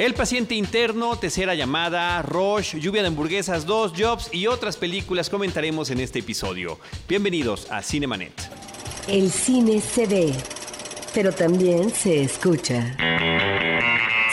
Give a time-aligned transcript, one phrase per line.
[0.00, 5.90] El paciente interno, tercera llamada, Rush, Lluvia de hamburguesas 2, Jobs y otras películas comentaremos
[5.90, 6.78] en este episodio.
[7.06, 8.32] Bienvenidos a Cinemanet.
[9.08, 10.32] El cine se ve,
[11.12, 12.96] pero también se escucha.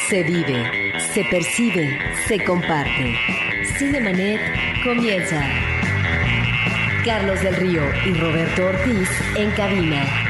[0.07, 3.17] Se vive, se percibe, se comparte.
[3.77, 4.39] Cinemanet
[4.85, 5.45] comienza.
[7.03, 10.26] Carlos del Río y Roberto Ortiz en cabina.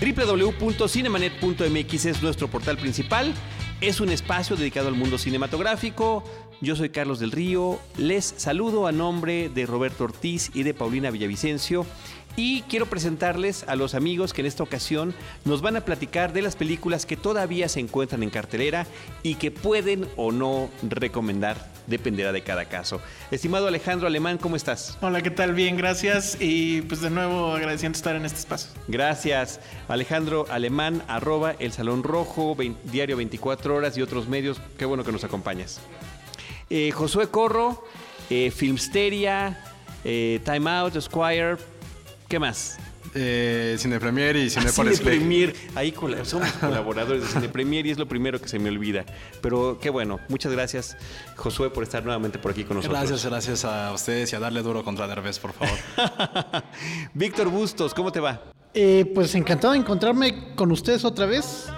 [0.00, 3.34] www.cinemanet.mx es nuestro portal principal.
[3.82, 6.24] Es un espacio dedicado al mundo cinematográfico.
[6.62, 7.78] Yo soy Carlos del Río.
[7.98, 11.84] Les saludo a nombre de Roberto Ortiz y de Paulina Villavicencio.
[12.42, 15.12] Y quiero presentarles a los amigos que en esta ocasión
[15.44, 18.86] nos van a platicar de las películas que todavía se encuentran en cartelera
[19.22, 23.02] y que pueden o no recomendar, dependerá de cada caso.
[23.30, 24.96] Estimado Alejandro Alemán, ¿cómo estás?
[25.02, 25.52] Hola, ¿qué tal?
[25.52, 26.38] Bien, gracias.
[26.40, 28.70] Y pues de nuevo agradeciendo estar en este espacio.
[28.88, 29.60] Gracias.
[29.88, 34.62] Alejandro Alemán, arroba El Salón Rojo, Diario 24 Horas y otros medios.
[34.78, 35.78] Qué bueno que nos acompañas.
[36.70, 37.84] Eh, Josué Corro,
[38.30, 39.62] eh, Filmsteria,
[40.04, 41.58] eh, Time Out, Squire,
[42.30, 42.78] ¿Qué más?
[43.12, 45.52] Eh, Cine Premier y Cine ah, Cine Premier.
[45.74, 45.92] Ahí
[46.22, 49.04] somos colaboradores de Cine Premier y es lo primero que se me olvida.
[49.42, 50.20] Pero qué bueno.
[50.28, 50.96] Muchas gracias,
[51.34, 53.00] Josué, por estar nuevamente por aquí con nosotros.
[53.00, 55.76] Gracias, gracias a ustedes y a darle duro contra Derbez, por favor.
[57.14, 58.40] Víctor Bustos, ¿cómo te va?
[58.74, 61.68] Eh, pues encantado de encontrarme con ustedes otra vez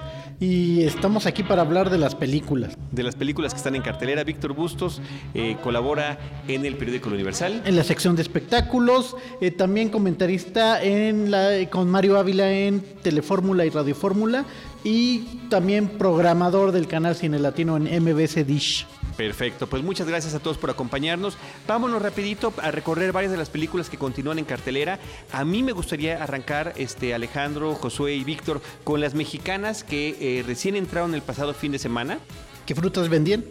[0.43, 2.77] y estamos aquí para hablar de las películas.
[2.91, 5.01] De las películas que están en cartelera, Víctor Bustos
[5.35, 6.19] eh, colabora
[6.49, 7.63] en el periódico Universal.
[7.65, 13.65] En la sección de espectáculos, eh, también comentarista en la, con Mario Ávila en Telefórmula
[13.65, 14.45] y Radiofórmula
[14.83, 18.85] y también programador del canal Cine Latino en MBC Dish.
[19.17, 21.37] Perfecto, pues muchas gracias a todos por acompañarnos.
[21.67, 24.99] Vámonos rapidito a recorrer varias de las películas que continúan en cartelera.
[25.33, 30.43] A mí me gustaría arrancar, este, Alejandro, Josué y Víctor, con las mexicanas que eh,
[30.47, 32.19] recién entraron el pasado fin de semana.
[32.67, 33.45] ¿Qué frutas vendían?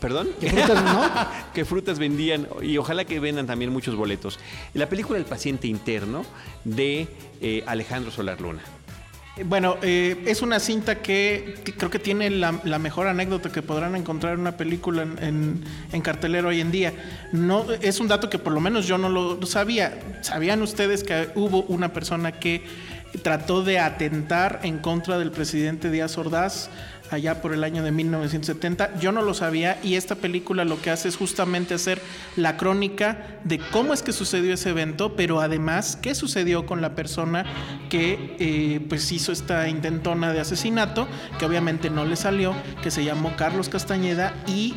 [0.00, 0.28] ¿Perdón?
[0.40, 1.10] ¿Qué frutas no?
[1.54, 2.48] ¿Qué frutas vendían?
[2.62, 4.38] Y ojalá que vendan también muchos boletos.
[4.74, 6.24] La película El paciente interno
[6.64, 7.08] de
[7.40, 8.62] eh, Alejandro Solar Luna.
[9.44, 14.32] Bueno, eh, es una cinta que, creo que tiene la, mejor anécdota que podrán encontrar
[14.32, 16.94] en una película en, en, cartelero hoy en día.
[17.32, 19.98] No, es un dato que por lo menos yo no lo sabía.
[20.22, 22.64] ¿Sabían ustedes que hubo una persona que
[23.22, 26.70] trató de atentar en contra del presidente Díaz Ordaz?
[27.10, 28.98] Allá por el año de 1970.
[28.98, 32.00] Yo no lo sabía y esta película lo que hace es justamente hacer
[32.36, 36.94] la crónica de cómo es que sucedió ese evento, pero además qué sucedió con la
[36.94, 37.44] persona
[37.88, 41.08] que eh, pues hizo esta intentona de asesinato,
[41.38, 44.74] que obviamente no le salió, que se llamó Carlos Castañeda y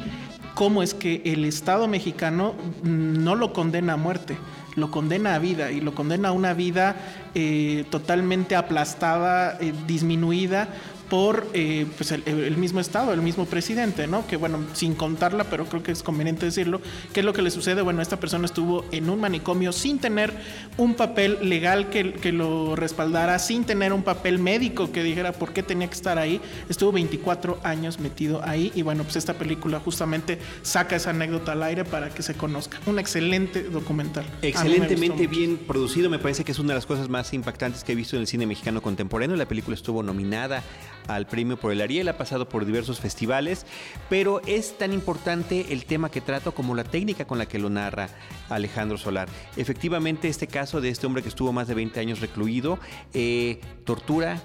[0.54, 4.38] cómo es que el Estado mexicano no lo condena a muerte
[4.76, 6.96] lo condena a vida y lo condena a una vida
[7.36, 10.70] eh, totalmente aplastada, eh, disminuida
[11.10, 14.26] por eh, pues el, mismo Estado, el mismo presidente, ¿no?
[14.28, 16.82] Que bueno, sin contarla, pero creo que es conveniente decirlo,
[17.14, 17.82] ¿qué es lo que le sucede?
[17.82, 20.34] Bueno, esta persona estuvo en un manicomio sin tener
[20.78, 25.52] un papel legal que, que lo respaldara, sin tener un papel médico que dijera por
[25.54, 26.40] qué tenía que estar ahí.
[26.70, 31.64] Estuvo 24 años metido ahí y bueno, pues esta película justamente saca esa anécdota al
[31.64, 32.80] aire para que se conozca.
[32.86, 34.26] Un excelente documental.
[34.42, 37.96] Excelentemente bien producido, me parece que es una de las cosas más impactantes que he
[37.96, 39.36] visto en el cine mexicano contemporáneo.
[39.36, 40.64] La película estuvo nominada
[41.10, 43.66] al premio por el Ariel, ha pasado por diversos festivales,
[44.10, 47.70] pero es tan importante el tema que trato como la técnica con la que lo
[47.70, 48.10] narra
[48.50, 49.28] Alejandro Solar.
[49.58, 52.80] Efectivamente, este caso de este hombre que estuvo más de 20 años recluido,
[53.14, 54.42] eh, tortura,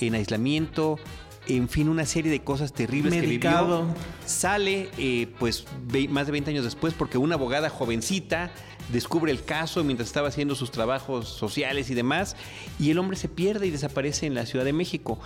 [0.00, 0.98] en aislamiento,
[1.46, 3.86] en fin, una serie de cosas terribles que vivió.
[4.26, 5.64] Sale, eh, pues,
[6.08, 8.50] más de 20 años después, porque una abogada jovencita
[8.92, 12.36] descubre el caso mientras estaba haciendo sus trabajos sociales y demás,
[12.78, 15.18] y el hombre se pierde y desaparece en la Ciudad de México.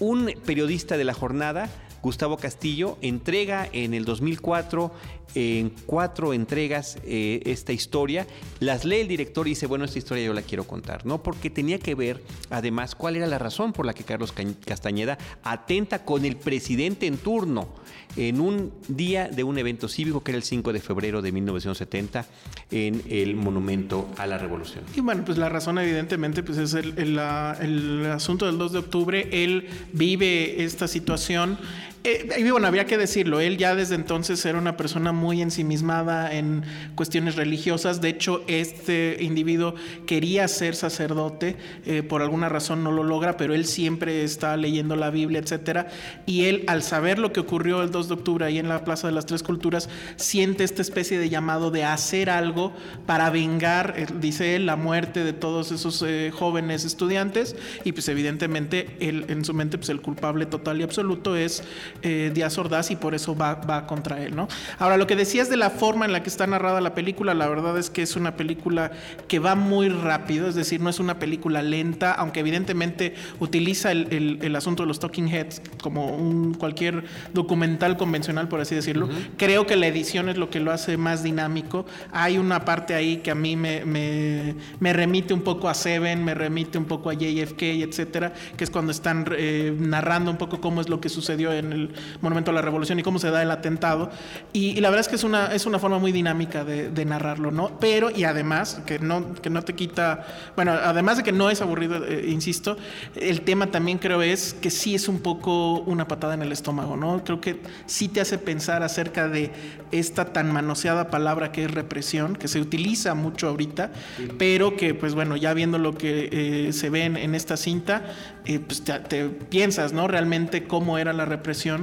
[0.00, 1.68] Un periodista de la jornada,
[2.04, 4.92] Gustavo Castillo, entrega en el 2004
[5.34, 8.26] en cuatro entregas eh, esta historia,
[8.60, 11.22] las lee el director y dice, bueno, esta historia yo la quiero contar, ¿no?
[11.22, 14.32] Porque tenía que ver, además, cuál era la razón por la que Carlos
[14.64, 17.68] Castañeda atenta con el presidente en turno
[18.16, 22.26] en un día de un evento cívico que era el 5 de febrero de 1970
[22.70, 24.84] en el Monumento a la Revolución.
[24.94, 29.28] Y bueno, pues la razón evidentemente pues es el, el asunto del 2 de octubre,
[29.32, 31.58] él vive esta situación
[32.06, 36.62] Eh, bueno, había que decirlo, él ya desde entonces era una persona muy ensimismada en
[36.96, 38.02] cuestiones religiosas.
[38.02, 39.74] De hecho, este individuo
[40.04, 41.56] quería ser sacerdote,
[41.86, 45.88] eh, por alguna razón no lo logra, pero él siempre está leyendo la Biblia, etcétera.
[46.26, 49.06] Y él, al saber lo que ocurrió el 2 de octubre ahí en la Plaza
[49.06, 52.74] de las Tres Culturas, siente esta especie de llamado de hacer algo
[53.06, 57.56] para vengar, eh, dice él, la muerte de todos esos eh, jóvenes estudiantes.
[57.82, 61.62] Y pues evidentemente él, en su mente, pues el culpable total y absoluto es
[62.02, 64.48] eh, Díaz Ordaz y por eso va, va contra él, ¿no?
[64.78, 67.48] Ahora, lo que decías de la forma en la que está narrada la película, la
[67.48, 68.92] verdad es que es una película
[69.28, 74.08] que va muy rápido, es decir, no es una película lenta, aunque evidentemente utiliza el,
[74.12, 79.08] el- el asunto de los talking heads como un cualquier documental convencional, por así decirlo.
[79.36, 81.86] Creo que la edición es lo que lo hace más dinámico.
[82.12, 86.24] Hay una parte ahí que a mí me, me- me remite un poco a Seven,
[86.24, 90.60] me remite un poco a JFK, etcétera, que es cuando están eh, narrando un poco
[90.60, 91.83] cómo es lo que sucedió en el
[92.20, 94.10] Monumento a la Revolución y cómo se da el atentado.
[94.52, 97.04] Y, y la verdad es que es una, es una forma muy dinámica de, de
[97.04, 97.78] narrarlo, ¿no?
[97.78, 100.26] Pero, y además, que no, que no te quita,
[100.56, 102.76] bueno, además de que no es aburrido, eh, insisto,
[103.16, 106.96] el tema también creo es que sí es un poco una patada en el estómago,
[106.96, 107.24] ¿no?
[107.24, 109.50] Creo que sí te hace pensar acerca de
[109.92, 113.92] esta tan manoseada palabra que es represión, que se utiliza mucho ahorita,
[114.38, 118.02] pero que, pues bueno, ya viendo lo que eh, se ve en, en esta cinta,
[118.44, 120.08] eh, pues te, te piensas, ¿no?
[120.08, 121.73] Realmente cómo era la represión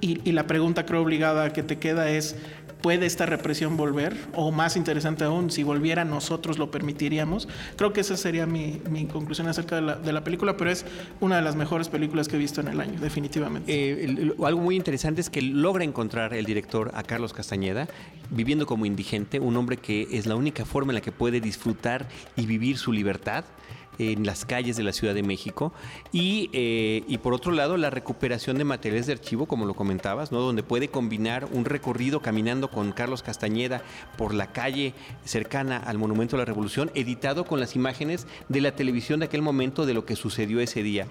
[0.00, 2.36] y, la pregunta creo obligada que te queda es,
[2.82, 4.16] ¿puede esta represión volver?
[4.34, 7.48] O más interesante aún, si volviera nosotros lo permitiríamos.
[7.76, 8.80] Creo que esa sería mi,
[9.10, 10.84] conclusión acerca de la, película, pero es
[11.20, 13.72] una de las mejores películas que he visto en el año, definitivamente.
[13.72, 17.88] Eh, algo muy interesante es que logra encontrar el director a Carlos Castañeda
[18.30, 22.08] viviendo como indigente, un hombre que es la única forma en la que puede disfrutar
[22.36, 23.44] y vivir su libertad
[23.98, 25.72] en las calles de la Ciudad de México
[26.12, 30.32] y, eh, y por otro lado la recuperación de materiales de archivo como lo comentabas,
[30.32, 30.40] ¿no?
[30.40, 33.82] donde puede combinar un recorrido caminando con Carlos Castañeda
[34.16, 34.94] por la calle
[35.24, 39.42] cercana al Monumento a la Revolución editado con las imágenes de la televisión de aquel
[39.42, 41.06] momento de lo que sucedió ese día.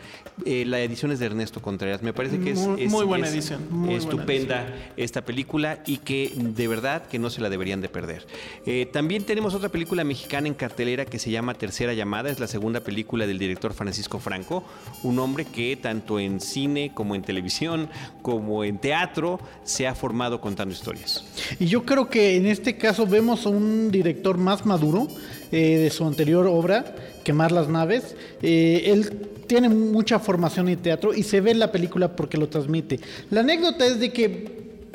[0.45, 3.27] Eh, la edición es de Ernesto Contreras, me parece que es, Muy- es- muy buena
[3.27, 7.50] es edición, muy buena estupenda esta película y que de verdad que no se la
[7.50, 8.25] deberían de perder.
[8.65, 12.47] Eh, también tenemos otra película mexicana en cartelera que se llama Tercera Llamada, es la
[12.47, 14.64] segunda película del director Francisco Franco,
[15.04, 17.90] un hombre que tanto en cine como en televisión
[18.22, 21.24] como en teatro se ha formado contando historias.
[21.60, 25.08] Y yo creo que en este caso vemos a un director más maduro
[25.52, 28.16] eh, de su anterior obra, Quemar las Naves.
[28.42, 32.50] Eh, él tiene mucha formación en teatro y se ve en la película porque lo
[32.50, 33.00] transmite.
[33.30, 34.48] La anécdota es de que,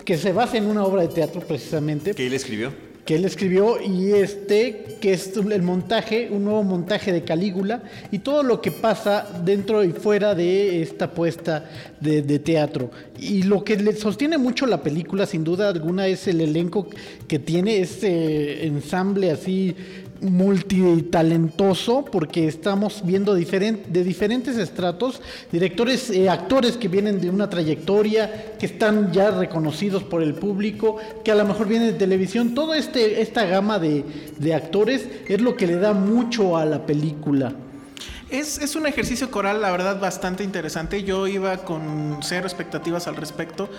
[0.04, 2.87] que se basa en una obra de teatro precisamente ¿Qué él escribió?
[3.08, 7.82] Que él escribió y este que es el montaje, un nuevo montaje de Calígula
[8.12, 11.70] y todo lo que pasa dentro y fuera de esta puesta
[12.00, 12.90] de, de teatro.
[13.18, 16.90] Y lo que le sostiene mucho la película, sin duda alguna, es el elenco
[17.26, 19.74] que tiene ese ensamble así
[20.20, 25.20] multitalentoso porque estamos viendo de diferentes estratos,
[25.52, 30.96] directores, eh, actores que vienen de una trayectoria, que están ya reconocidos por el público,
[31.24, 34.04] que a lo mejor vienen de televisión, toda este, esta gama de,
[34.38, 37.54] de actores es lo que le da mucho a la película.
[38.30, 41.02] Es, es un ejercicio coral, la verdad, bastante interesante.
[41.02, 43.70] Yo iba con cero expectativas al respecto.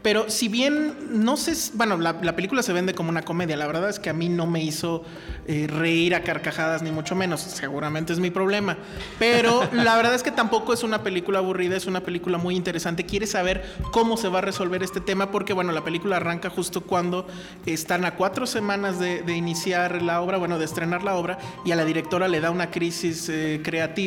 [0.00, 3.58] Pero si bien no sé, bueno, la, la película se vende como una comedia.
[3.58, 5.04] La verdad es que a mí no me hizo
[5.46, 7.42] eh, reír a carcajadas, ni mucho menos.
[7.42, 8.78] Seguramente es mi problema.
[9.18, 13.04] Pero la verdad es que tampoco es una película aburrida, es una película muy interesante.
[13.04, 13.62] Quieres saber
[13.92, 17.26] cómo se va a resolver este tema, porque bueno, la película arranca justo cuando
[17.66, 21.72] están a cuatro semanas de, de iniciar la obra, bueno, de estrenar la obra, y
[21.72, 23.97] a la directora le da una crisis eh, creativa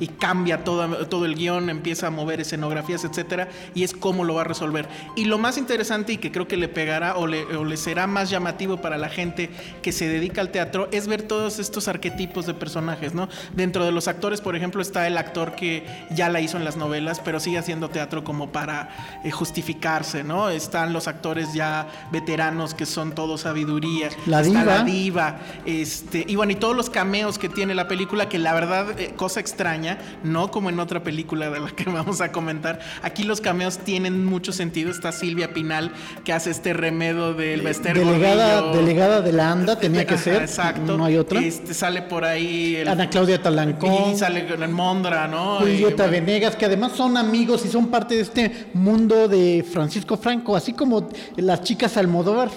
[0.00, 4.34] y cambia todo, todo el guion, empieza a mover escenografías, etcétera, y es cómo lo
[4.34, 4.88] va a resolver.
[5.16, 8.06] Y lo más interesante y que creo que le pegará o le, o le será
[8.06, 9.50] más llamativo para la gente
[9.82, 13.28] que se dedica al teatro es ver todos estos arquetipos de personajes, ¿no?
[13.54, 16.76] Dentro de los actores, por ejemplo, está el actor que ya la hizo en las
[16.76, 20.48] novelas, pero sigue haciendo teatro como para eh, justificarse, ¿no?
[20.48, 24.08] Están los actores ya veteranos que son todos sabiduría.
[24.26, 24.64] La Está diva.
[24.64, 28.54] la diva, este, y bueno, y todos los cameos que tiene la película, que la
[28.54, 32.80] verdad, eh, cosa extraña, no como en otra película de la que vamos a comentar,
[33.02, 34.90] aquí los cameos tienen mucho sentido.
[34.90, 35.92] Está Silvia Pinal,
[36.24, 38.80] que hace este remedo del Bester Delegada, Gordillo.
[38.80, 40.96] delegada de la ANDA tenía que ser, Exacto.
[40.96, 41.40] no hay otra.
[41.40, 44.12] Este, sale por ahí el- Ana Claudia Talancón.
[44.12, 45.58] Y sale con el Mondra, ¿no?
[45.58, 49.64] Julieta Y, bueno, Venegas, que además son amigos y son parte de este mundo de
[49.70, 52.50] Francisco Franco, así como las chicas Almodóvar.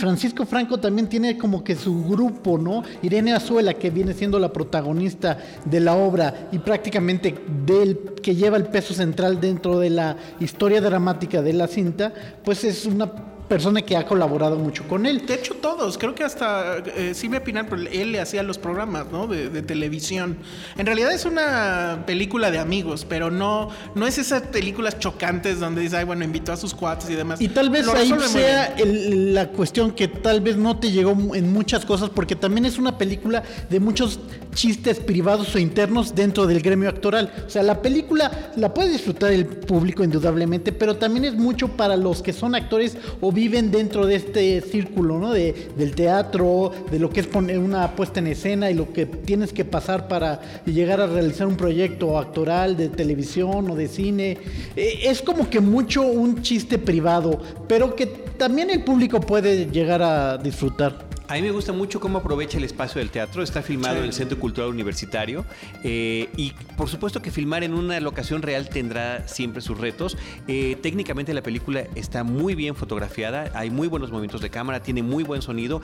[0.00, 2.82] Francisco Franco también tiene como que su grupo, ¿no?
[3.02, 7.34] Irene Azuela, que viene siendo la protagonista de la obra y prácticamente
[7.66, 12.64] del que lleva el peso central dentro de la historia dramática de la cinta, pues
[12.64, 13.12] es una
[13.50, 15.26] persona que ha colaborado mucho con él.
[15.26, 19.06] De hecho, todos, creo que hasta eh, Silvia Pinal, pero él le hacía los programas,
[19.10, 19.26] ¿no?
[19.26, 20.36] De, de televisión.
[20.78, 25.80] En realidad es una película de amigos, pero no, no es esas películas chocantes donde
[25.82, 27.40] dice, ay, bueno, invitó a sus cuates y demás.
[27.40, 31.10] Y tal vez Lo ahí sea el- la cuestión que tal vez no te llegó
[31.34, 34.20] en muchas cosas, porque también es una película de muchos
[34.54, 37.32] chistes privados o internos dentro del gremio actoral.
[37.48, 41.96] O sea, la película la puede disfrutar el público indudablemente, pero también es mucho para
[41.96, 45.32] los que son actores o viven dentro de este círculo, ¿no?
[45.32, 49.06] De, del teatro, de lo que es poner una puesta en escena y lo que
[49.06, 54.36] tienes que pasar para llegar a realizar un proyecto actoral de televisión o de cine.
[54.76, 60.02] Eh, es como que mucho un chiste privado, pero que también el público puede llegar
[60.02, 61.08] a disfrutar.
[61.30, 63.44] A mí me gusta mucho cómo aprovecha el espacio del teatro.
[63.44, 65.44] Está filmado en el Centro Cultural Universitario.
[65.84, 70.18] eh, y por supuesto que filmar en una locación real tendrá siempre sus retos.
[70.48, 73.48] Eh, técnicamente la película está muy bien fotografiada.
[73.54, 74.82] Hay muy buenos movimientos de cámara.
[74.82, 75.80] Tiene muy buen sonido.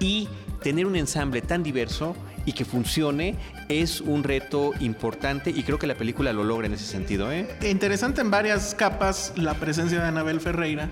[0.00, 0.28] Y
[0.62, 2.14] tener un ensamble tan diverso
[2.44, 3.36] y que funcione
[3.70, 5.48] es un reto importante.
[5.48, 7.32] Y creo que la película lo logra en ese sentido.
[7.32, 7.48] ¿eh?
[7.62, 10.90] Interesante en varias capas la presencia de Anabel Ferreira,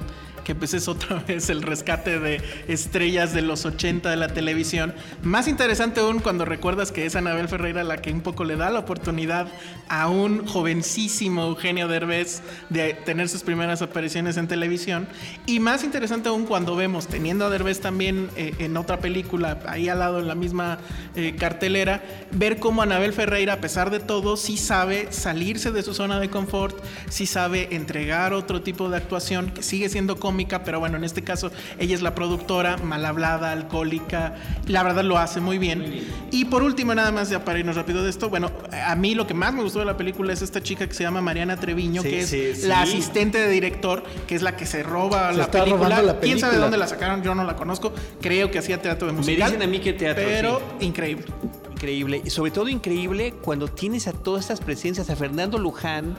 [0.48, 4.94] que pues es otra vez el rescate de estrellas de los 80 de la televisión.
[5.22, 8.70] Más interesante aún cuando recuerdas que es Anabel Ferreira la que un poco le da
[8.70, 9.48] la oportunidad
[9.90, 12.40] a un jovencísimo Eugenio Derbez
[12.70, 15.06] de tener sus primeras apariciones en televisión.
[15.44, 19.90] Y más interesante aún cuando vemos, teniendo a Derbez también eh, en otra película, ahí
[19.90, 20.78] al lado en la misma
[21.14, 22.02] eh, cartelera,
[22.32, 26.30] ver cómo Anabel Ferreira, a pesar de todo, sí sabe salirse de su zona de
[26.30, 26.74] confort,
[27.10, 31.23] sí sabe entregar otro tipo de actuación que sigue siendo cómica, pero bueno, en este
[31.25, 36.07] caso ella es la productora, mal hablada, alcohólica, la verdad lo hace muy bien.
[36.30, 38.50] Y por último, nada más ya para irnos rápido de esto, bueno,
[38.87, 41.02] a mí lo que más me gustó de la película es esta chica que se
[41.04, 42.92] llama Mariana Treviño, Sí, que es sí, la sí.
[42.92, 45.88] asistente de director, que es la que se roba Se la está película.
[45.88, 46.61] robando la ¿Quién sabe película.
[46.66, 47.23] dónde la sacaron?
[47.23, 47.92] Yo no la conozco.
[48.21, 49.50] Creo que hacía teatro de musical.
[49.50, 51.25] dicen a mí que teatro, Pero increíble.
[51.73, 52.23] Increíble.
[52.25, 56.16] Y sobre todo increíble cuando tienes a todas estas presencias, a Fernando Luján,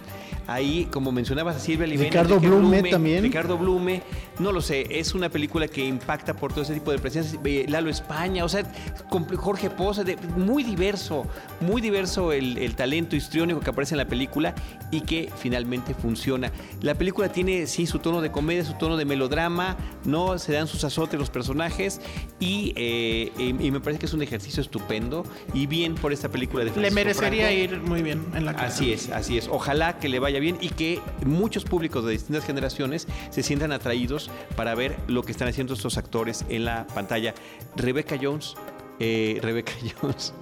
[0.54, 3.24] ahí, como mencionabas, a Silvia Livena, Ricardo Blume también.
[3.24, 4.02] Ricardo Blume,
[4.40, 7.40] no lo sé, es una película que impacta por todo ese tipo de presencias.
[7.70, 8.64] Lalo España, o sea,
[9.10, 11.26] con Jorge Poza, de- muy diverso,
[11.62, 14.56] muy diverso el, el talento histriónico que aparece en la película
[14.92, 16.52] y que finalmente funciona.
[16.82, 20.68] La película tiene, sí, su tono de comedia, su tono de melodrama, no se dan
[20.68, 22.02] sus azotes los personajes
[22.40, 26.30] y, eh, y- y me parece que es un ejercicio estupendo y bien por esta
[26.30, 27.76] película de Le Francisco merecería Franco.
[27.76, 28.66] ir muy bien en la casa.
[28.68, 29.48] Así es, así es.
[29.48, 34.30] Ojalá que le vaya bien y que muchos públicos de distintas generaciones se sientan atraídos
[34.56, 37.34] para ver lo que están haciendo estos actores en la pantalla.
[37.76, 38.56] Rebecca Jones,
[39.00, 40.34] eh, Rebecca Jones.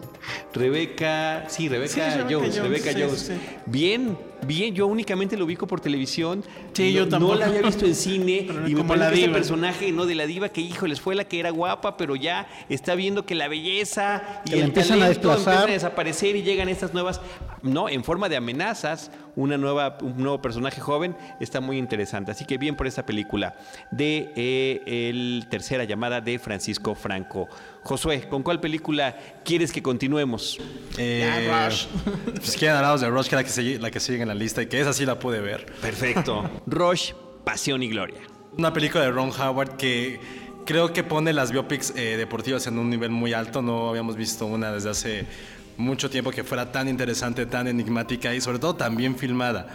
[0.54, 3.20] Rebeca, sí, Rebeca Sí, Jones, sí, Jones.
[3.22, 3.34] sí, sí.
[3.66, 6.44] Bien, bien, yo únicamente lo ubico por televisión.
[6.74, 7.34] Sí, no, yo tampoco.
[7.34, 9.34] No la había visto en cine Pero y me como parece la este diva.
[9.34, 10.06] personaje, ¿no?
[10.06, 13.36] De la diva que, híjoles, fue la que era guapa, pero ya está viendo que
[13.36, 15.54] la belleza y Que la el empiezan a talento desplazar.
[15.54, 17.22] empiezan a desaparecer y llegan estas nuevas,
[17.62, 22.32] no, en forma de amenazas, una nueva, un nuevo personaje joven, está muy interesante.
[22.32, 23.56] Así que bien por esta película
[23.92, 27.48] de eh, el tercera llamada de Francisco Franco.
[27.84, 29.16] Josué, ¿con cuál película
[29.46, 30.60] quieres que continuemos?
[30.98, 31.86] Eh, Ya, Rush.
[32.36, 34.36] Pues quieren hablaros de Rush, que es la que, sigue, la que sigue en la
[34.36, 35.68] lista y que esa sí la pude ver.
[35.82, 36.50] Perfecto.
[36.66, 37.14] Rush,
[37.46, 38.20] Pasión y Gloria.
[38.58, 40.20] Una película de Ron Howard que
[40.66, 43.62] creo que pone las biopics eh, deportivas en un nivel muy alto.
[43.62, 45.26] No habíamos visto una desde hace
[45.78, 49.68] mucho tiempo que fuera tan interesante, tan enigmática y sobre todo tan bien filmada.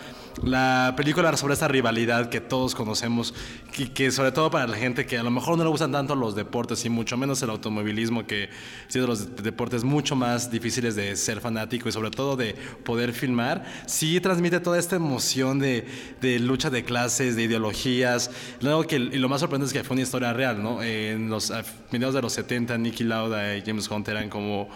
[0.43, 3.35] La película sobre esta rivalidad que todos conocemos
[3.77, 6.17] y que sobre todo para la gente que a lo mejor no le gustan tanto
[6.17, 8.49] los deportes y mucho menos el automovilismo que
[8.89, 13.13] es de los deportes mucho más difíciles de ser fanático y sobre todo de poder
[13.13, 15.87] filmar, sí transmite toda esta emoción de,
[16.21, 18.31] de lucha de clases, de ideologías.
[18.61, 20.83] Luego que y lo más sorprendente es que fue una historia real, ¿no?
[20.83, 21.53] En los
[21.91, 24.69] mediados de los 70, Nicky Lauda y James Hunt eran como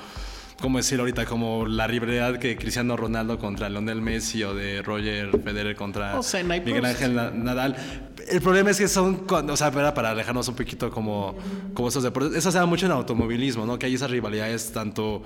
[0.60, 1.24] ¿cómo decirlo ahorita?
[1.26, 6.22] Como la rivalidad que Cristiano Ronaldo contra Lionel Messi o de Roger Federer contra O
[6.22, 6.84] Senna y Miguel.
[6.84, 7.76] Ángel Na- Nadal.
[8.28, 11.36] El problema es que son, cuando- o sea, para, alejarnos un poquito como,
[11.74, 13.78] como estos deportes, eso se da mucho en automovilismo, ¿no?
[13.78, 15.22] Que hay esas rivalidades tanto...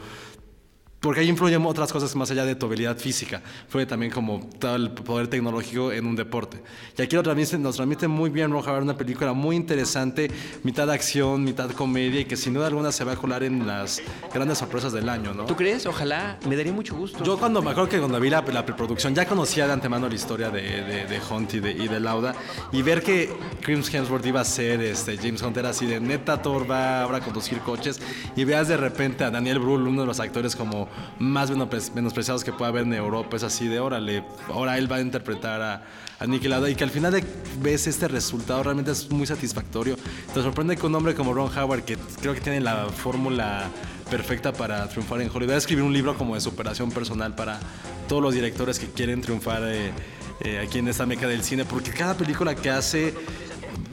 [1.01, 3.41] Porque ahí influyen otras cosas más allá de tu habilidad física.
[3.69, 6.63] Fue también como todo el poder tecnológico en un deporte.
[6.99, 10.31] Y aquí lo transmite, nos transmite muy bien Roja una película muy interesante,
[10.63, 14.03] mitad acción, mitad comedia, y que sin duda alguna se va a colar en las
[14.33, 15.47] grandes sorpresas del año, ¿no?
[15.47, 15.87] ¿Tú crees?
[15.87, 17.25] Ojalá, me daría mucho gusto.
[17.25, 20.15] Yo cuando me acuerdo que cuando vi la, la preproducción ya conocía de antemano la
[20.15, 22.35] historia de, de, de Hunt y de, y de Lauda
[22.73, 26.43] y ver que Chris Hemsworth iba a ser este, James Hunt era así de neta
[26.43, 28.01] Thor va ahora a conducir coches
[28.37, 32.45] y veas de repente a Daniel Brühl, uno de los actores como más menospre- menospreciados
[32.45, 33.37] que pueda haber en Europa.
[33.37, 35.83] Es así de órale, ahora él va a interpretar a,
[36.19, 37.25] a y que al final de
[37.61, 39.97] ves este resultado realmente es muy satisfactorio.
[40.35, 43.69] Te sorprende que un hombre como Ron Howard, que creo que tiene la fórmula
[44.11, 47.61] perfecta para triunfar en Hollywood, va a escribir un libro como de superación personal para
[48.09, 49.93] todos los directores que quieren triunfar eh,
[50.41, 53.15] eh, aquí en esta meca del cine, porque cada película que hace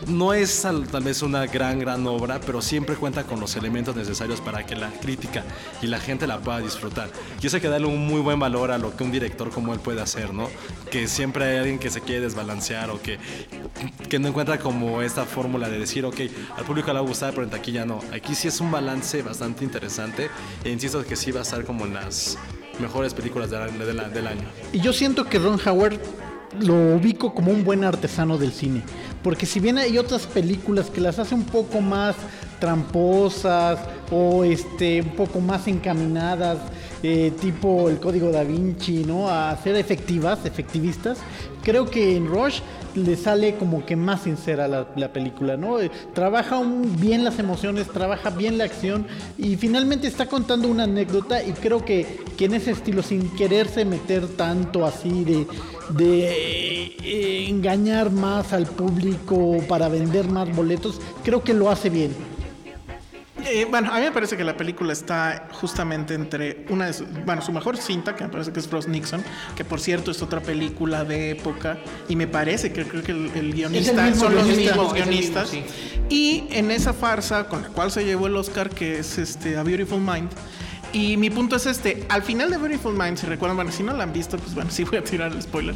[0.05, 4.41] no es tal, vez una gran, gran obra, pero siempre cuenta con los elementos necesarios
[4.41, 5.43] para que la crítica
[5.81, 7.09] y la gente la pueda disfrutar.
[7.41, 9.73] Y eso hay que darle un muy buen valor a lo que un director como
[9.73, 10.49] él puede hacer, ¿no?
[10.91, 13.17] Que siempre hay alguien que se quiere desbalancear o que,
[14.07, 16.19] que no encuentra como esta fórmula de decir, ok,
[16.55, 17.99] al público le va a gustar, pero en taquilla no.
[18.13, 20.29] Aquí sí es un balance bastante interesante
[20.63, 22.37] e insisto que sí va a estar como en las
[22.79, 24.47] mejores películas de del año.
[24.71, 25.99] Y yo siento que Ron Howard
[26.59, 28.83] lo ubico como un buen artesano del cine.
[29.23, 32.15] Porque si bien hay otras películas que las hace un poco más
[32.59, 33.79] tramposas
[34.11, 36.57] o este un poco más encaminadas,
[37.03, 39.29] eh, tipo el código da Vinci, ¿no?
[39.29, 41.19] A ser efectivas, efectivistas,
[41.63, 42.59] creo que en Rush
[42.95, 45.79] le sale como que más sincera la, la película, ¿no?
[45.79, 46.61] Eh, Trabaja
[46.99, 49.05] bien las emociones, trabaja bien la acción
[49.37, 53.85] y finalmente está contando una anécdota y creo que, que en ese estilo, sin quererse
[53.85, 55.47] meter tanto así de,
[55.89, 62.36] de eh, engañar más al público para vender más boletos, creo que lo hace bien.
[63.49, 67.07] Eh, bueno, a mí me parece que la película está justamente entre una de sus,
[67.25, 69.23] bueno, su mejor cinta, que me parece que es Frost Nixon,
[69.55, 71.77] que por cierto es otra película de época,
[72.09, 75.49] y me parece que creo que el, el guionista son los mismos mismo, guionistas.
[75.49, 75.63] sí.
[76.09, 79.63] Y en esa farsa con la cual se llevó el Oscar, que es este A
[79.63, 80.29] Beautiful Mind.
[80.93, 83.93] Y mi punto es este, al final de Beautiful Mind, si recuerdan, bueno, si no
[83.93, 85.75] la han visto, pues bueno, sí voy a tirar el spoiler.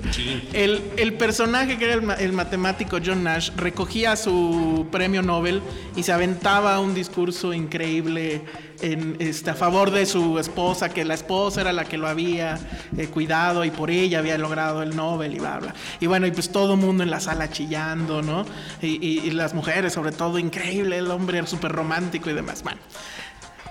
[0.53, 5.61] El, el personaje que era el, el matemático John Nash recogía su premio Nobel
[5.95, 8.41] y se aventaba un discurso increíble
[8.81, 12.57] en, este, a favor de su esposa, que la esposa era la que lo había
[12.97, 15.75] eh, cuidado y por ella había logrado el Nobel y bla, bla.
[15.99, 18.45] Y bueno, y pues todo el mundo en la sala chillando, ¿no?
[18.81, 22.63] Y, y- y las mujeres, sobre todo, increíble, el hombre era súper romántico y demás.
[22.63, 22.79] Bueno.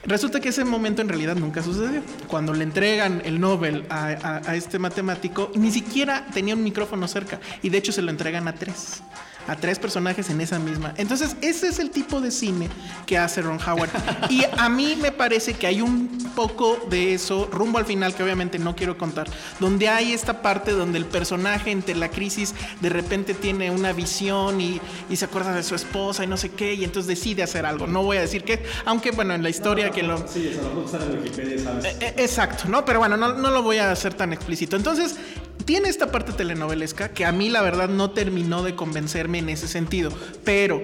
[0.04, 2.02] Resulta que ese momento en realidad nunca sucedió.
[2.26, 7.40] Cuando le entregan el Nobel a, este matemático, ni siquiera tenía un micrófono cerca.
[7.62, 9.02] Y de hecho se lo entregan a tres.
[9.50, 10.94] A tres personajes en esa misma.
[10.96, 12.68] Entonces, ese es el tipo de cine
[13.04, 13.90] que hace Ron Howard.
[14.28, 18.22] Y a mí me parece que hay un poco de eso, rumbo al final, que
[18.22, 19.28] obviamente no quiero contar,
[19.58, 24.60] donde hay esta parte donde el personaje entre la crisis de repente tiene una visión
[24.60, 27.66] y, y se acuerda de su esposa y no sé qué, y entonces decide hacer
[27.66, 27.88] algo.
[27.88, 30.16] No voy a decir qué, aunque bueno, en la historia que lo...
[30.16, 32.84] Eh, eh, Exacto, ¿no?
[32.84, 34.76] Pero bueno, no, no lo voy a hacer tan explícito.
[34.76, 35.16] Entonces,
[35.64, 39.68] tiene esta parte telenovelesca que a mí la verdad no terminó de convencerme en ese
[39.68, 40.10] sentido.
[40.44, 40.80] Pero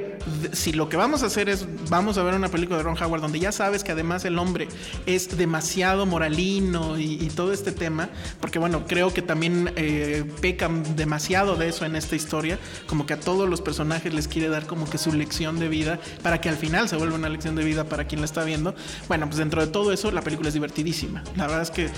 [0.53, 3.21] si lo que vamos a hacer es, vamos a ver una película de Ron Howard
[3.21, 4.69] donde ya sabes que además el hombre
[5.07, 8.09] es demasiado moralino y, todo este tema,
[8.41, 13.12] porque bueno, creo que también eh, pecan demasiado de eso en esta historia, como que
[13.12, 16.49] a todos los personajes les quiere dar como que su lección de vida para que
[16.49, 18.75] al final se vuelva una lección de vida para quien la está viendo.
[19.09, 21.23] Bueno, pues dentro de todo eso la película es divertidísima.
[21.37, 21.91] La verdad es que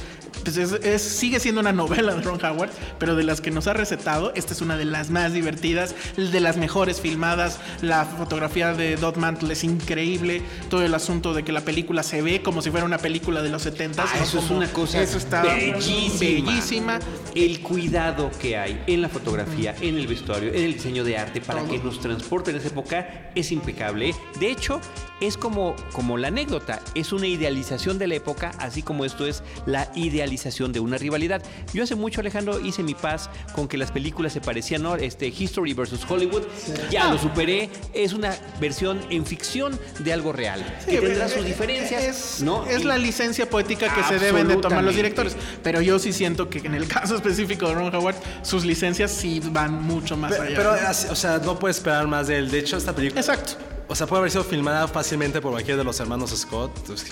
[0.43, 2.67] pues es, es- sigue siendo una novela de Ron Howard,
[2.98, 6.40] pero de las que nos ha recetado, esta es una de las más divertidas, de
[6.40, 7.59] las mejores filmadas.
[7.83, 10.42] La fotografía de Dot Mantle es increíble.
[10.68, 13.48] Todo el asunto de que la película se ve como si fuera una película de
[13.50, 16.50] los 70 Ah, eso es una cosa Eso está bellísima.
[16.50, 16.98] bellísima.
[17.35, 21.40] El cuidado que hay en la fotografía, en el vestuario, en el diseño de arte
[21.40, 24.14] para que nos transporte en esa época es impecable.
[24.38, 24.81] De hecho,
[25.20, 29.42] es como, como la anécdota, es una idealización de la época, así como esto es
[29.66, 31.42] la idealización de una rivalidad.
[31.74, 34.96] Yo hace mucho, Alejandro, hice mi paz con que las películas se parecían, ¿no?
[34.96, 36.42] Este, History versus Hollywood.
[36.90, 37.68] Ya lo superé.
[37.92, 40.64] Es una versión en ficción de algo real.
[40.87, 42.64] que tendrá sus diferencias, Es, ¿no?
[42.66, 45.37] es Y- la licencia poética que se deben de tomar los directores.
[45.62, 49.40] Pero yo sí siento que en el caso específico de Ron Howard, sus licencias sí
[49.50, 50.57] van mucho más Pero, allá.
[50.57, 50.72] pero,
[51.07, 51.12] ¿no?
[51.12, 52.50] o sea, no puedes esperar más de él.
[52.50, 53.20] De hecho, esta película.
[53.20, 53.54] Exacto.
[53.90, 56.70] O sea, puede haber sido filmada fácilmente por cualquiera de los hermanos Scott.
[56.87, 57.07] Pues,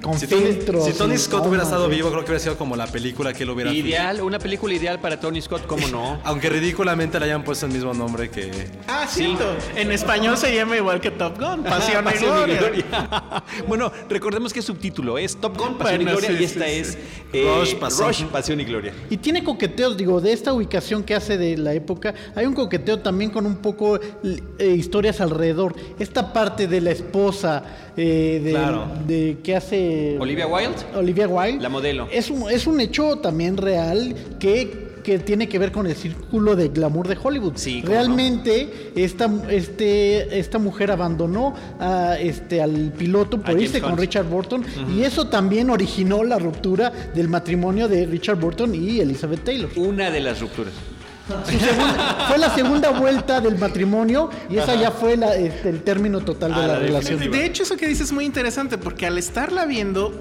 [0.00, 1.96] Con si Tony, si Tony Scott hubiera estado sí.
[1.96, 4.98] vivo, creo que hubiera sido como la película que él hubiera Ideal, una película ideal
[4.98, 6.20] para Tony Scott, ¿cómo no?
[6.24, 8.50] Aunque ridículamente le hayan puesto el mismo nombre que.
[8.88, 9.44] Ah, cierto.
[9.76, 12.60] En español se llama igual que Top Gun, Pasión y Pasión y Gloria.
[12.60, 13.44] Gloria.
[13.68, 16.70] bueno, recordemos que el subtítulo es Top Gun, Pasión y Gloria, sí, y esta sí,
[16.70, 16.98] es sí.
[17.34, 18.08] eh, Rush, Pasión.
[18.08, 18.94] Rush, Pasión y Gloria.
[19.10, 23.00] Y tiene coqueteos, digo, de esta ubicación que hace de la época, hay un coqueteo
[23.00, 25.73] también con un poco eh, historias alrededor.
[25.98, 27.62] Esta parte de la esposa
[27.96, 28.86] eh, de, Claro.
[29.06, 30.74] de que hace Olivia Wilde.
[30.94, 31.62] Olivia Wilde.
[31.62, 32.08] La modelo.
[32.10, 36.56] Es un, es un hecho también real que que tiene que ver con el círculo
[36.56, 37.52] de glamour de Hollywood.
[37.56, 43.96] Sí, Realmente esta, este, esta mujer abandonó a, este, al piloto por irse con.
[43.98, 44.64] Richard Burton
[44.96, 49.70] y eso también originó la ruptura del matrimonio de Richard Burton y Elizabeth Taylor.
[49.76, 50.72] Una de las rupturas.
[51.26, 55.82] Su segunda- fue la segunda vuelta del matrimonio y esa ya fue la, este, el
[55.82, 57.18] término total de Ah, la, la relación.
[57.18, 60.12] De hecho, eso que dices es muy interesante porque al estarla viendo,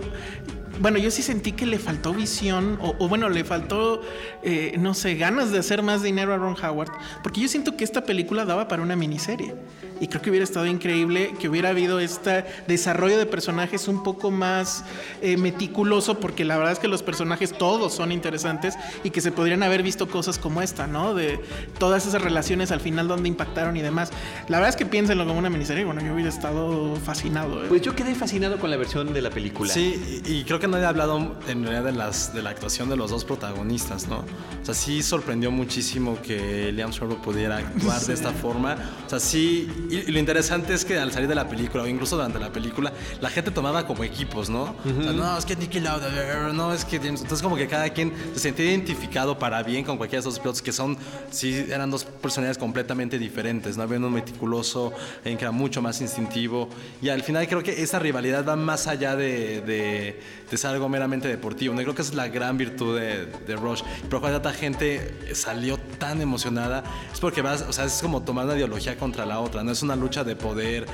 [0.80, 4.02] bueno, yo sí sentí que le faltó visión o, o bueno, le faltó,
[4.44, 6.92] eh, no sé, ganas de hacer más dinero a Ron Howard,
[7.24, 9.56] porque yo siento que esta película daba para una miniserie
[10.00, 14.32] y creo que hubiera estado increíble que hubiera habido este desarrollo de personajes un poco
[14.32, 14.84] más
[15.22, 19.32] eh, meticuloso, porque la verdad es que los personajes todos son interesantes y que se
[19.32, 21.14] podrían haber visto cosas como esta, ¿no?
[21.14, 21.40] De
[21.78, 24.12] todas esas relaciones al final donde impactaron y demás.
[24.48, 27.64] La verdad es que piénsenlo como una miniserie, bueno, yo hubiera estado fascinado.
[27.64, 27.68] ¿eh?
[27.70, 29.72] Pues yo quedé fascinado con la versión de la película.
[29.72, 32.90] Sí, y y creo que nadie ha hablado en realidad de, las, de la actuación
[32.90, 34.20] de los dos protagonistas, ¿no?
[34.20, 38.78] O sea, sí sorprendió muchísimo que Liam Sherwood pudiera actuar de esta forma.
[39.06, 42.16] O sea, sí, y, lo interesante es que al salir de la película, o incluso
[42.16, 44.76] durante la película, la gente tomaba como equipos, ¿no?
[44.86, 46.10] O sea, no, es que Nicky Lauda,
[46.54, 47.22] no, es que James...
[47.22, 50.62] Entonces como que cada quien se sentía identificado para bien con cualquiera de esos pilotos
[50.62, 50.98] que son,
[51.32, 53.84] sí, eran dos personalidades completamente diferentes, ¿no?
[53.84, 56.70] Había uno meticuloso, en que era mucho más instintivo,
[57.02, 61.28] y al final creo que esa rivalidad va más allá de, de, ser algo meramente
[61.28, 61.82] deportivo, ¿no?
[61.82, 63.82] Creo que esa es la gran virtud de, de Rush.
[64.10, 68.46] Pero cuando tanta gente salió tan emocionada, es porque vas, o sea, es como tomar
[68.46, 69.72] una ideología contra la otra, ¿no?
[69.72, 70.86] Es una lucha de poder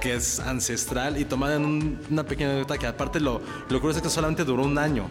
[0.00, 3.98] que es ancestral y tomada en un- una pequeña anécdota que aparte lo, lo curioso
[3.98, 5.08] es que solamente duró un año.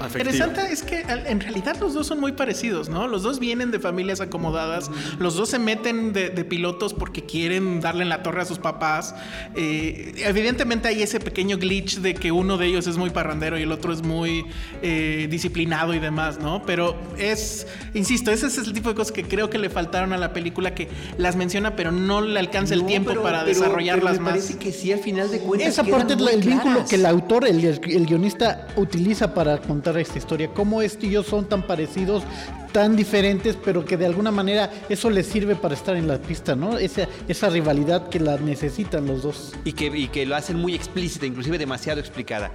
[0.00, 0.18] Afectivo.
[0.34, 3.06] Interesante es que en realidad los dos son muy parecidos, ¿no?
[3.08, 7.80] Los dos vienen de familias acomodadas, los dos se meten de, de pilotos porque quieren
[7.80, 9.14] darle en la torre a sus papás.
[9.54, 13.62] Eh, evidentemente hay ese pequeño glitch de que uno de ellos es muy parrandero y
[13.62, 14.44] el otro es muy
[14.82, 16.62] eh, disciplinado y demás, ¿no?
[16.64, 20.16] Pero es, insisto, ese es el tipo de cosas que creo que le faltaron a
[20.18, 23.48] la película que las menciona, pero no le alcanza el No, tiempo pero- para pero-
[23.58, 24.38] desarrollarlas pero me más.
[24.40, 25.68] parece que sí, al final de cuentas.
[25.70, 26.88] Esa parte es el vínculo claras.
[26.90, 30.48] que el autor, el, el guionista utiliza para contar esta historia.
[30.52, 32.24] Cómo esto y yo son tan parecidos,
[32.72, 36.56] tan diferentes, pero que de alguna manera eso les sirve para estar en la pista,
[36.56, 36.78] ¿no?
[36.78, 39.52] Esa, rivalidad que la necesitan los dos.
[39.64, 42.50] Y que lo hacen muy explícita, inclusive demasiado explicada.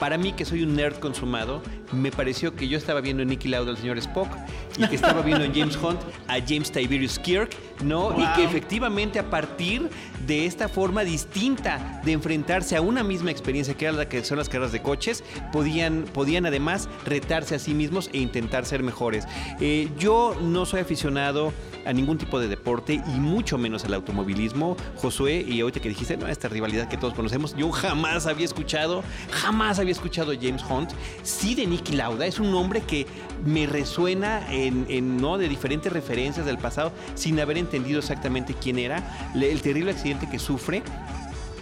[0.00, 1.60] Para mí, que soy un nerd consumado,
[1.92, 4.28] me pareció que yo estaba viendo en Nicky Lauda al señor Spock
[4.76, 7.50] y que estaba viendo en James Hunt a James Tiberius Kirk,
[7.82, 8.14] ¿no?
[8.16, 9.88] Y que efectivamente a partir
[10.26, 14.38] de esta forma distinta de enfrentarse a una misma experiencia que era la que son
[14.38, 19.26] las carreras de coches, podían, podían además retarse a sí mismos e intentar ser mejores.
[19.60, 21.52] Eh, yo no soy aficionado
[21.84, 26.16] a ningún tipo de deporte y mucho menos al automovilismo, Josué, y ahorita que dijiste,
[26.16, 30.90] no, esta rivalidad que todos conocemos, yo jamás había escuchado, jamás había escuchado James Hunt,
[31.22, 33.06] sí de Nicky Lauda, es un nombre que
[33.44, 35.38] me resuena en, ¿no?
[35.38, 40.38] de diferentes referencias del pasado sin haber entendido exactamente quién era, el terrible accidente que
[40.38, 40.82] sufre.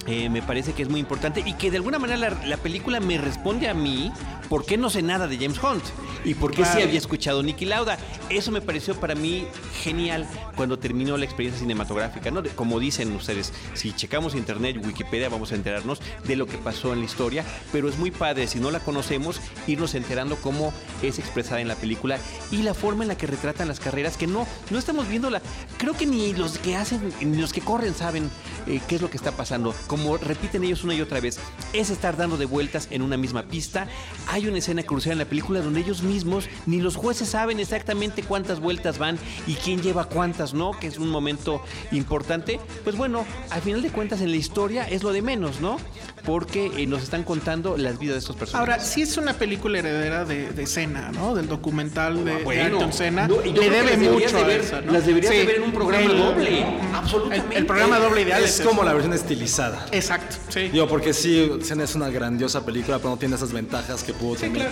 [0.06, 3.00] Eh, me parece que es muy importante y que de alguna manera la, la película
[3.00, 4.12] me responde a mí
[4.48, 5.82] por qué no sé nada de James Hunt
[6.24, 6.84] y por qué sí Claro.
[6.86, 7.98] había escuchado Nicky Lauda.
[8.30, 9.44] Eso me pareció para mí
[9.82, 12.30] genial cuando terminó la experiencia cinematográfica.
[12.30, 12.42] ¿no?
[12.54, 17.00] Como dicen ustedes, si checamos internet, Wikipedia, vamos a enterarnos de lo que pasó en
[17.00, 21.60] la historia, pero es muy padre, si no la conocemos, irnos enterando cómo es expresada
[21.60, 22.18] en la película
[22.52, 25.42] y la forma en la que retratan las carreras, que no, no estamos viéndola.
[25.78, 28.30] Creo que ni los que hacen, ni los que corren saben
[28.68, 29.74] eh, qué es lo que está pasando.
[29.88, 31.38] Como repiten ellos una y otra vez,
[31.72, 33.86] es estar dando de vueltas en una misma pista.
[34.28, 38.22] Hay una escena crucial en la película donde ellos mismos, ni los jueces saben exactamente
[38.22, 40.72] cuántas vueltas van y quién lleva cuántas, ¿no?
[40.72, 42.60] Que es un momento importante.
[42.84, 45.78] Pues bueno, al final de cuentas en la historia es lo de menos, ¿no?
[46.24, 48.68] Porque eh, nos están contando las vidas de estos personajes.
[48.68, 51.34] Ahora, sí es una película heredera de, de Senna, ¿no?
[51.34, 53.28] Del documental de, de Bueno, Ayrton Senna.
[53.28, 54.92] no, y yo Le creo que debe las deberías mucho de a ver- eso, ¿no?
[54.92, 55.46] las deberías de Sí.
[55.46, 56.66] ver en un programa El- doble.
[56.94, 57.46] Absolutamente.
[57.56, 58.84] El, el programa doble ideal Es es, como eso.
[58.84, 59.85] la versión estilizada.
[59.92, 60.68] Exacto, sí.
[60.68, 64.68] Digo, porque sí, es una grandiosa película, pero no tiene esas ventajas que pudo tener.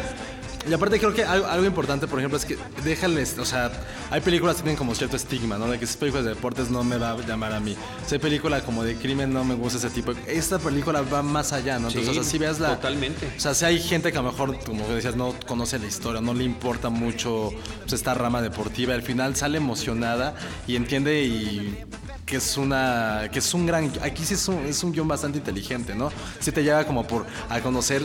[0.69, 3.71] Y aparte creo que algo, algo importante, por ejemplo, es que déjales, o sea,
[4.11, 5.69] hay películas que tienen como cierto estigma, ¿no?
[5.69, 7.77] De que esas películas de deportes no me va a llamar a mí.
[8.07, 10.13] Si hay película como de crimen, no me gusta ese tipo.
[10.27, 11.89] Esta película va más allá, ¿no?
[11.89, 12.77] Entonces, Sí, o sea, si veas la...
[12.77, 13.33] totalmente.
[13.37, 16.21] O sea, si hay gente que a lo mejor, como decías, no conoce la historia,
[16.21, 17.51] no le importa mucho
[17.81, 20.35] pues, esta rama deportiva, al final sale emocionada
[20.67, 21.79] y entiende y
[22.25, 25.37] que es una que es un gran aquí sí es un, es un guion bastante
[25.37, 28.01] inteligente no sí te lleva como por a conocer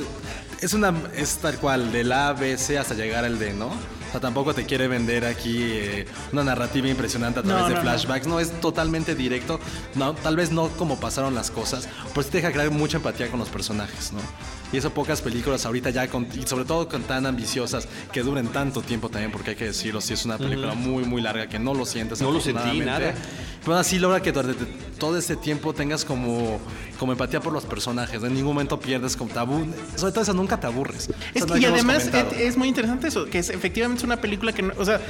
[0.62, 4.12] es una es tal cual del A B C hasta llegar al D no o
[4.12, 7.83] sea, tampoco te quiere vender aquí eh, una narrativa impresionante a través No, de no,
[7.83, 7.83] no.
[7.83, 8.25] flashbacks.
[8.25, 9.59] No, es totalmente directo.
[9.93, 13.29] No, tal vez no como pasaron las cosas, pero sí te deja crear mucha empatía
[13.29, 14.19] con los personajes, ¿no?
[14.71, 18.47] Y eso pocas películas ahorita ya, con, y sobre todo con tan ambiciosas, que duren
[18.49, 21.58] tanto tiempo también, porque hay que decirlo, si es una película muy, muy larga, que
[21.60, 22.21] no lo sientes.
[22.21, 23.13] No lo sentí, nada.
[23.65, 24.65] Pero así logra que durante
[24.99, 26.60] todo este tiempo tengas como,
[26.97, 28.21] como empatía por los personajes.
[28.23, 29.65] En ningún momento pierdes como tabú.
[29.95, 31.10] Sobre todo eso, nunca te aburres.
[31.34, 34.53] Es que- y además es, es muy interesante eso, que es, efectivamente es una película
[34.53, 35.01] que, no- o sea,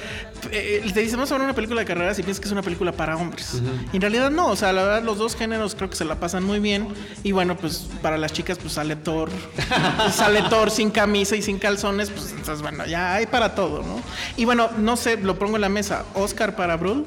[0.51, 2.61] eh, te dicen, vamos a ver una película de carreras y piensas que es una
[2.63, 3.61] película para hombres.
[3.93, 6.15] Y en realidad no, o sea, la verdad los dos géneros creo que se la
[6.19, 6.87] pasan muy bien.
[7.23, 9.29] Y bueno, pues para las chicas pues sale Thor,
[10.13, 14.01] sale Thor sin camisa y sin calzones, pues entonces bueno, ya hay para todo, ¿no?
[14.37, 17.05] Y bueno, no sé, lo pongo en la mesa, Oscar para Brul.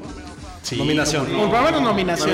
[0.62, 1.24] Sí, Nominación.
[1.32, 1.82] nominación, ¿no?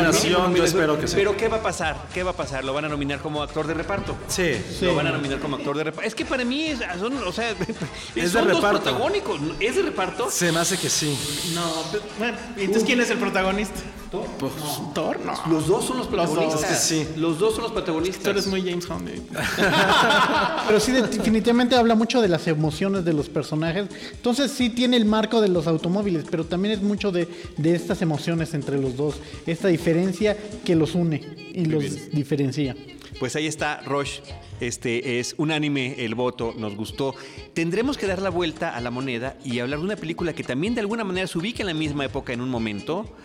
[0.02, 1.14] Nominación, yo espero que sí.
[1.16, 1.96] Pero ¿qué va a pasar?
[2.12, 2.62] ¿Qué va a pasar?
[2.62, 4.18] ¿Lo van a nominar como actor de reparto?
[4.28, 4.52] Sí.
[4.82, 6.06] Lo van a nominar como actor de reparto.
[6.06, 7.54] Es que para mí es, son, o sea,
[8.14, 8.82] Es son de dos reparto.
[8.82, 9.40] protagónicos.
[9.60, 10.30] ¿Es de reparto?
[10.30, 11.18] Se me hace que sí.
[11.54, 13.80] No, pues, bueno, ¿y entonces quién es el protagonista?
[14.10, 14.52] Pues,
[14.94, 15.34] Thor, no.
[15.50, 16.60] Los dos son los protagonistas.
[16.60, 16.62] dos.
[16.62, 17.08] Es que sí.
[17.16, 18.22] Los dos son los protagonistas.
[18.22, 19.08] Tú eres muy James Bond.
[19.08, 19.20] eh.
[20.66, 23.86] Pero sí, definitivamente habla mucho de las emociones de los personajes.
[24.12, 28.02] Entonces sí tiene el marco de los automóviles, pero también es mucho de, de estas
[28.02, 29.16] emociones entre los dos.
[29.46, 31.20] Esta diferencia que los une
[31.54, 32.74] y los diferencia.
[33.18, 34.22] Pues ahí está, Roche.
[34.60, 37.14] Este es unánime el voto, nos gustó.
[37.54, 40.74] Tendremos que dar la vuelta a la moneda y hablar de una película que también
[40.74, 43.16] de alguna manera se ubica en la misma época en un momento,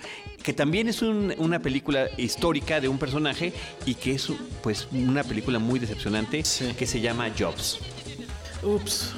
[0.44, 3.54] que también es un- una película histórica de un personaje
[3.86, 4.28] y que es
[4.62, 6.74] pues una película muy decepcionante Sí.
[6.78, 7.80] que se llama Jobs.
[8.62, 9.14] Ups.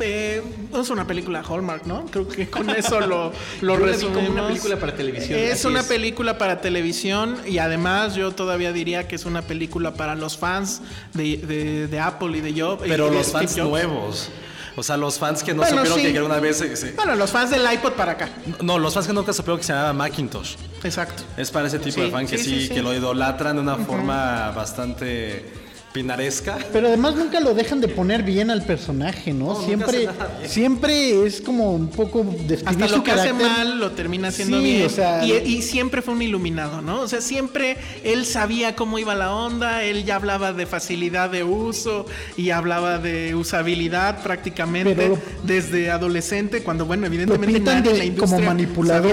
[0.00, 0.42] Eh,
[0.78, 2.04] es una película Hallmark, ¿no?
[2.06, 3.32] Creo que con eso lo,
[3.62, 4.28] lo vi como resumimos.
[4.30, 5.86] una película para televisión, Es una es.
[5.86, 10.82] película para televisión y además yo todavía diría que es una película para los fans
[11.14, 12.82] de, de- de Apple y de Jobs.
[12.86, 13.68] Pero los fans Jobs.
[13.68, 14.28] nuevos.
[14.78, 16.12] O sea, los fans que no Bueno, supieron sí.
[16.12, 16.58] que alguna vez...
[16.58, 18.28] se- Bueno, los fans del iPod para acá.
[18.62, 20.56] No, los fans que nunca supieron que se llamaba Macintosh.
[20.84, 21.22] Exacto.
[21.38, 22.74] Es para ese tipo Sí, de fan que sí, sí, sí, sí.
[22.74, 25.46] que lo idolatran de una forma bastante
[25.96, 26.58] pinaresca.
[26.72, 29.62] Pero además nunca lo dejan de poner bien al personaje, ¿no?
[29.64, 33.48] siempre, hace siempre es como un poco describir Hasta su lo que hace carácter.
[33.50, 34.86] mal lo termina haciendo Sí, bien.
[34.86, 37.00] o sea- y, y siempre fue un iluminado, ¿no?
[37.00, 41.44] O sea, siempre él sabía cómo iba la onda, él ya hablaba de facilidad de
[41.44, 42.04] uso
[42.36, 48.14] y hablaba de usabilidad prácticamente Pero- desde adolescente, cuando, bueno, evidentemente nadie en la de-
[48.16, 49.12] como manipulador,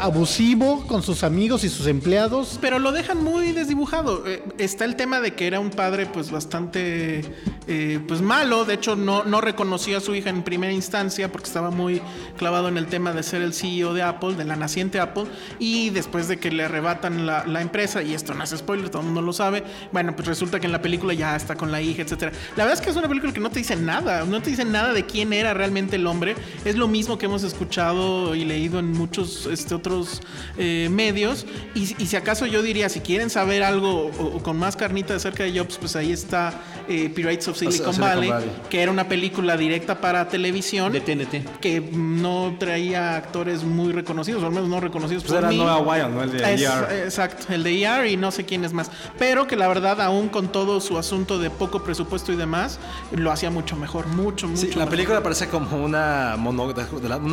[0.00, 2.58] abusivo con sus amigos y sus empleados.
[2.60, 4.24] Pero lo dejan muy desdibujado.
[4.26, 7.24] Eh, está el tema de que era un padre pues bastante
[7.66, 8.64] eh, pues malo.
[8.64, 12.00] De hecho, no, no reconoció a su hija en primera instancia porque estaba muy
[12.38, 15.24] clavado en el tema de ser el CEO de Apple, de la naciente Apple.
[15.58, 19.00] Y después de que le arrebatan la, la empresa, y esto no es spoiler, todo
[19.00, 21.82] el mundo lo sabe, bueno, pues resulta que en la película ya está con la
[21.82, 22.30] hija, etcétera.
[22.56, 24.64] La verdad es que es una película que no te dice nada, no te dice
[24.64, 26.36] nada de quién era realmente el hombre.
[26.64, 30.22] Es lo mismo que hemos escuchado y leído en muchos este, otros
[30.56, 31.44] eh, medios.
[31.74, 35.16] Y, y si acaso yo diría, si quieren saber algo o, o con más carnita
[35.16, 36.52] acerca de Jobs, pues ahí está
[36.88, 38.50] eh, Pirates of Silicon, Valley, Valley.
[38.68, 40.92] que era una película directa para televisión.
[40.92, 41.60] De TNT.
[41.60, 45.56] que no traía actores muy reconocidos, o al menos no reconocidos Pues por era mí.
[45.58, 46.22] Noah Wyle, ¿no?
[46.22, 47.04] El de Es- ER.
[47.04, 48.90] Exacto, el de ER y no sé quién es más.
[49.18, 52.78] Pero que la verdad, aún con todo su asunto de poco presupuesto y demás,
[53.12, 54.90] lo hacía mucho mejor, mucho, mucho Sí, la mejor.
[54.90, 56.74] película parece como una, mono-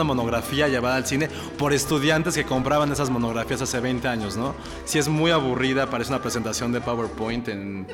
[0.05, 4.55] monografía llevada al cine por estudiantes que compraban esas monografías hace 20 años, ¿no?
[4.85, 7.87] Sí es muy aburrida, parece una presentación de PowerPoint en,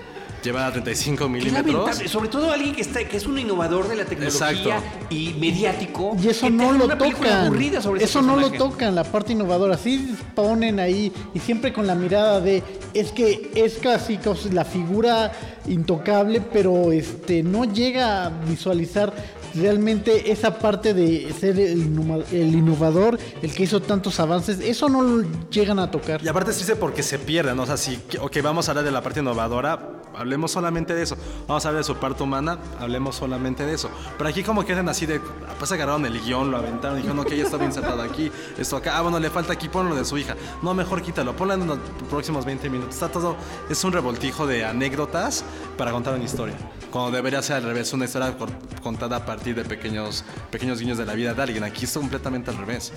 [0.58, 1.66] llevada a 35 Qué milímetros.
[1.76, 4.70] lamentable, sobre todo alguien que está que es un innovador de la tecnología Exacto.
[5.10, 6.16] y mediático.
[6.22, 7.82] Y eso no lo tocan.
[7.82, 9.78] sobre Eso no lo tocan, la parte innovadora.
[9.78, 14.66] Sí ponen ahí y siempre con la mirada de es que es casi casi la
[14.66, 15.32] figura
[15.68, 19.14] intocable, pero este no llega a visualizar
[19.56, 24.60] realmente esa parte de ser el, innova- el innovador, el que hizo tantos avances.
[24.60, 26.24] Eso no lo llegan a tocar.
[26.24, 28.92] Y aparte sí sé porque se pierden, o sea, si, ok, vamos a hablar de
[28.92, 31.16] la parte innovadora, hablemos solamente de eso.
[31.48, 33.90] Vamos a hablar de su parte humana, hablemos solamente de eso.
[34.18, 35.20] Pero aquí como quedan así de,
[35.60, 38.98] pues agarraron el guion, lo aventaron, dijeron, ok, ya está bien insertado aquí, esto acá,
[38.98, 40.36] ah, bueno, le falta aquí, ponlo de su hija.
[40.62, 41.78] No, mejor quítalo, ponlo en los
[42.10, 42.96] próximos 20 minutos.
[42.96, 43.36] Está todo,
[43.70, 45.44] es un revoltijo de anécdotas
[45.78, 46.56] para contar una historia.
[46.92, 48.34] Cuando debería ser al revés, una historia
[48.82, 51.64] contada a partir de pequeños, pequeños guiños de la vida de alguien.
[51.64, 52.92] Aquí es completamente al revés.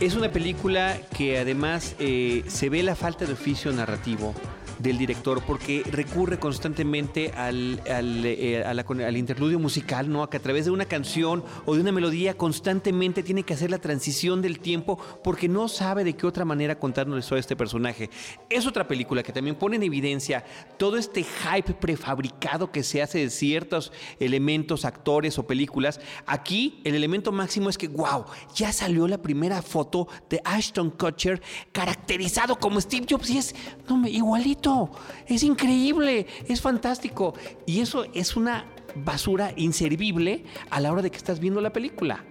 [0.00, 4.34] Es una película que además eh, se ve la falta de oficio narrativo
[4.78, 10.28] del director porque recurre constantemente al, al, eh, a al interludio musical, ¿no?
[10.28, 13.78] Que a través de una canción o de una melodía constantemente tiene que hacer la
[13.78, 18.10] transición del tiempo porque no sabe de qué otra manera contarnos de este personaje.
[18.48, 20.44] Es otra película que también pone en evidencia
[20.76, 26.00] todo este hype prefabricado que se hace de ciertos elementos, actores o películas.
[26.26, 31.42] Aquí el elemento máximo es que, wow, ya salió la primera foto de Ashton Kutcher
[31.72, 33.54] caracterizado como Steve Jobs y es
[33.88, 34.67] no, igualito.
[34.68, 34.90] Bonito,
[35.26, 37.34] es increíble, es fantástico.
[37.66, 42.24] Y eso es una basura inservible a la hora de que estás viendo la película.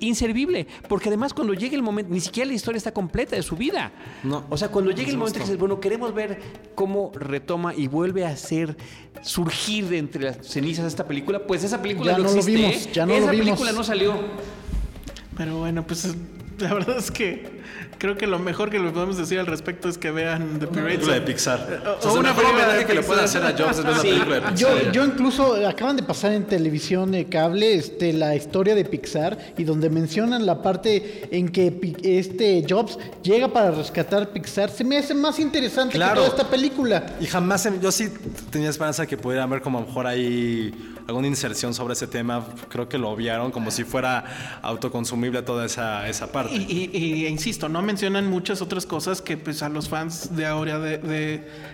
[0.00, 3.56] Inservible, porque además cuando llegue el momento, ni siquiera la historia está completa de su
[3.56, 3.90] vida.
[4.22, 4.44] No.
[4.48, 6.40] O sea, cuando llegue el momento que dices, bueno, queremos ver
[6.76, 8.76] cómo retoma y vuelve a hacer
[9.22, 12.52] surgir de entre las cenizas esta película, pues esa película Ya no, no lo existe.
[12.60, 12.90] vimos, ¿eh?
[12.92, 13.46] ya no esa lo vimos.
[13.46, 14.14] película no salió.
[15.36, 16.14] Pero bueno, pues
[16.60, 17.58] la verdad es que
[17.98, 20.84] creo que lo mejor que le podemos decir al respecto es que vean The Pirates.
[20.94, 21.82] película de Pixar.
[21.86, 23.92] O- O sea, o una película de que le puede hacer a Jobs es ver
[23.92, 24.08] una Sí.
[24.08, 24.56] película de Pixar.
[24.84, 29.38] Yo, yo incluso acaban de pasar en televisión de cable este, la historia de Pixar
[29.56, 34.98] y donde mencionan la parte en que este Jobs llega para rescatar Pixar, se me
[34.98, 36.14] hace más interesante Claro.
[36.22, 37.06] que toda esta película.
[37.20, 38.08] Y jamás, yo sí
[38.50, 40.72] tenía esperanza de que pudieran ver como a lo mejor ahí
[41.08, 42.44] alguna inserción sobre ese tema.
[42.68, 46.54] Creo que lo obviaron como si fuera autoconsumible toda esa, esa parte.
[46.54, 50.36] Y, y- y, e insisto, no mencionan muchas otras cosas que pues a los fans
[50.36, 50.98] de ahora de,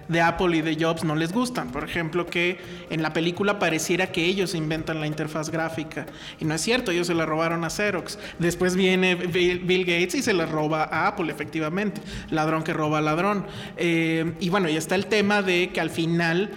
[0.08, 1.72] de- Apple y de Jobs no les gustan.
[1.72, 2.58] Por ejemplo, que
[2.90, 6.06] en la película pareciera que ellos inventan la interfaz gráfica.
[6.40, 8.20] Y no es cierto, ellos se la robaron a Xerox.
[8.38, 12.00] Después viene Bill, Bill Gates y se la roba a Apple, efectivamente.
[12.30, 13.46] Ladrón que roba a ladrón.
[13.76, 16.52] Eh, y bueno, y está el tema de que al final...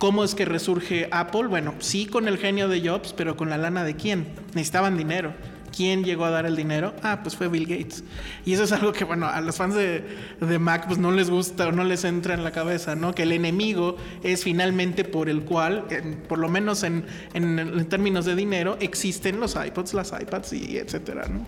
[0.00, 1.46] ¿Cómo es que resurge Apple?
[1.46, 4.26] Bueno, sí con el genio de Jobs, pero con la lana de quién?
[4.54, 5.34] Necesitaban dinero.
[5.76, 6.94] ¿Quién llegó a dar el dinero?
[7.04, 8.02] Ah, pues fue Bill Gates.
[8.44, 10.04] Y eso es algo que, bueno, a los fans de,
[10.40, 13.14] de Mac pues no les gusta o no les entra en la cabeza, ¿no?
[13.14, 15.84] Que el enemigo es finalmente por el cual,
[16.28, 20.78] por lo menos en, en- en términos de dinero, existen los iPods, las iPads y
[20.78, 21.46] etcétera, ¿no?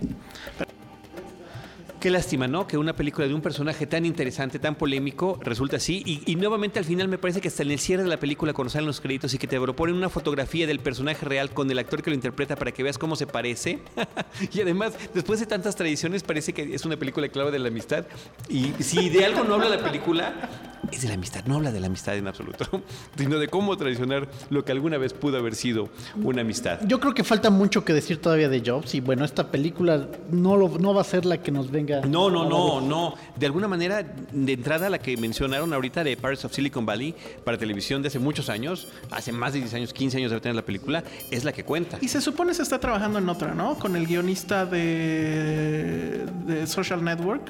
[2.02, 2.66] Qué lástima, ¿no?
[2.66, 6.02] Que una película de un personaje tan interesante, tan polémico, resulta así.
[6.04, 8.52] Y, y nuevamente al final me parece que hasta en el cierre de la película,
[8.52, 11.78] cuando salen los créditos y que te proponen una fotografía del personaje real con el
[11.78, 13.78] actor que lo interpreta para que veas cómo se parece.
[14.52, 18.04] y además, después de tantas tradiciones, parece que es una película clave de la amistad.
[18.48, 20.50] Y si de algo no habla la película,
[20.90, 21.44] es de la amistad.
[21.46, 22.82] No habla de la amistad en absoluto,
[23.16, 25.88] sino de cómo traicionar lo que alguna vez pudo haber sido
[26.22, 26.80] una amistad.
[26.86, 30.56] Yo creo que falta mucho que decir todavía de Jobs y bueno, esta película no,
[30.56, 31.91] no va a ser la que nos venga.
[32.00, 33.14] No, no, no, no.
[33.36, 37.58] De alguna manera, de entrada, la que mencionaron ahorita de Pirates of Silicon Valley para
[37.58, 40.62] televisión de hace muchos años, hace más de 10 años, 15 años de tener la
[40.62, 41.98] película, es la que cuenta.
[42.00, 43.78] Y se supone se está trabajando en otra, ¿no?
[43.78, 47.42] Con el guionista de, de Social Network,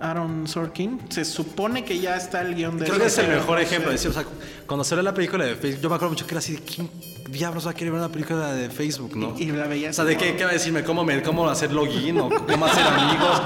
[0.00, 0.98] Aaron Sorkin.
[1.10, 2.86] Se supone que ya está el guion de...
[2.86, 3.96] Creo que es el mejor no ejemplo.
[3.98, 4.08] sé.
[4.08, 4.24] O sea,
[4.66, 6.60] cuando se ve la película de Facebook, yo me acuerdo mucho que era así de
[6.60, 6.90] quién
[7.30, 9.36] diablos va a querer ver una película de Facebook, ¿no?
[9.38, 11.48] Y- y la veías O sea, de qué, qué va a decirme, cómo, me, cómo
[11.48, 13.42] hacer login o cómo hacer amigos.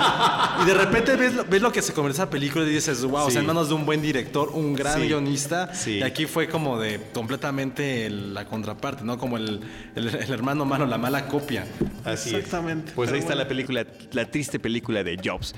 [0.62, 3.26] Y de repente ves, lo- ves lo que se convierte esa película y dices, wow,
[3.26, 5.08] o sea, en manos de un buen director, un gran Sí.
[5.08, 5.74] guionista.
[5.74, 5.98] Sí.
[5.98, 9.18] Y aquí fue como de completamente el- la contraparte, ¿no?
[9.18, 9.60] Como el,
[9.96, 11.66] el- el hermano malo, la mala copia.
[12.04, 12.36] Así es.
[12.36, 12.92] Exactamente.
[12.94, 15.54] Pues ahí está la película, la triste película de Jobs.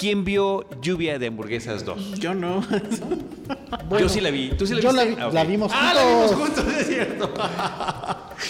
[0.00, 2.18] ¿Quién vio Lluvia de Hamburguesas 2?
[2.18, 2.64] Yo no.
[3.98, 4.48] Yo sí la vi.
[4.56, 6.64] ¿Tú sí la yo la vi- Ah, la vimos Ah, la vimos juntos.
[6.64, 7.30] juntos, es cierto.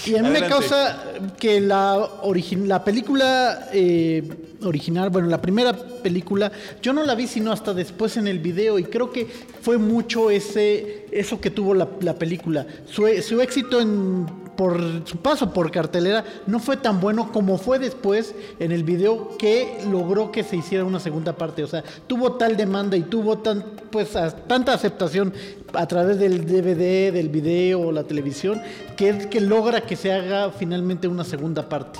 [0.06, 1.02] Y a mí me causa
[1.40, 4.22] que la, origi- la película eh,
[4.62, 8.78] original, bueno, la primera película, yo no la vi sino hasta después en el video
[8.78, 9.26] y creo que
[9.60, 12.64] fue mucho ese eso que tuvo la, la película.
[12.88, 14.26] Su, su éxito en,
[14.60, 19.38] por su paso por cartelera no fue tan bueno como fue después en el video
[19.38, 21.64] que logró que se hiciera una segunda parte.
[21.64, 23.42] O sea, tuvo tal demanda y tuvo
[23.90, 24.10] pues,
[24.46, 25.32] tanta aceptación
[25.72, 28.60] a través del DVD, del video o la televisión,
[28.98, 31.98] que es que logra que se haga finalmente una segunda parte.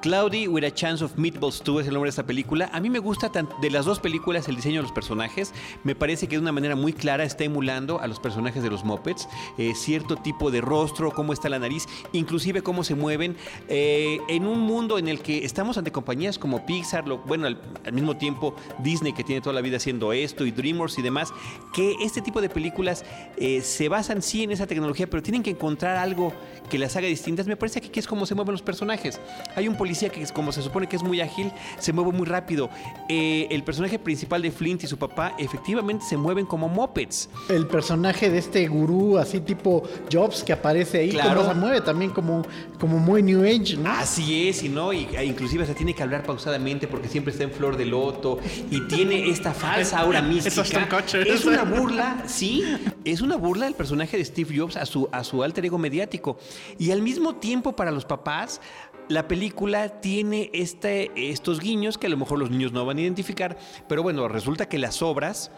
[0.00, 2.70] Cloudy with a Chance of Meatballs 2 es el nombre de esta película.
[2.72, 5.52] A mí me gusta de las dos películas el diseño de los personajes.
[5.82, 8.84] Me parece que de una manera muy clara está emulando a los personajes de los
[8.84, 9.28] Muppets.
[9.58, 13.36] Eh, cierto tipo de rostro, cómo está la nariz, inclusive cómo se mueven.
[13.68, 17.60] Eh, en un mundo en el que estamos ante compañías como Pixar, lo- bueno, al,
[17.84, 21.32] al mismo tiempo Disney que tiene toda la vida haciendo esto y DreamWorks y demás,
[21.74, 23.04] que este tipo de películas
[23.36, 26.32] eh, se basan sí en esa tecnología, pero tienen que encontrar algo
[26.70, 27.48] que las haga distintas.
[27.48, 29.20] Me parece que aquí es como se mueven los personajes.
[29.56, 32.68] Hay un policía que, como se supone que es muy ágil, se mueve muy rápido.
[33.08, 37.30] Eh, el personaje principal de Flint y su papá efectivamente se mueven como mopeds.
[37.48, 41.40] El personaje de este gurú, así tipo Jobs, que aparece ahí, Claro.
[41.40, 42.42] como se mueve también como,
[42.78, 43.90] como muy New Age, ¿no?
[43.90, 47.44] Así es, y no, y e inclusive se tiene que hablar pausadamente porque siempre está
[47.44, 48.38] en flor de loto
[48.70, 50.98] y tiene esta falsa aura mística.
[51.26, 52.62] Es una burla, sí,
[53.06, 56.36] es una burla el personaje de Steve Jobs a su, a su alter ego mediático.
[56.78, 58.60] Y al mismo tiempo para los papás,
[59.08, 63.00] la película tiene este, estos guiños que a lo mejor los niños no van a
[63.00, 65.50] identificar, pero bueno, resulta que las obras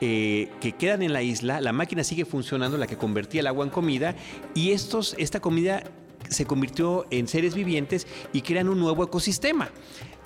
[0.00, 3.64] eh, que quedan en la isla, la máquina sigue funcionando, la que convertía el agua
[3.64, 4.14] en comida,
[4.54, 5.84] y estos, esta comida
[6.28, 9.70] se convirtió en seres vivientes y crean un nuevo ecosistema.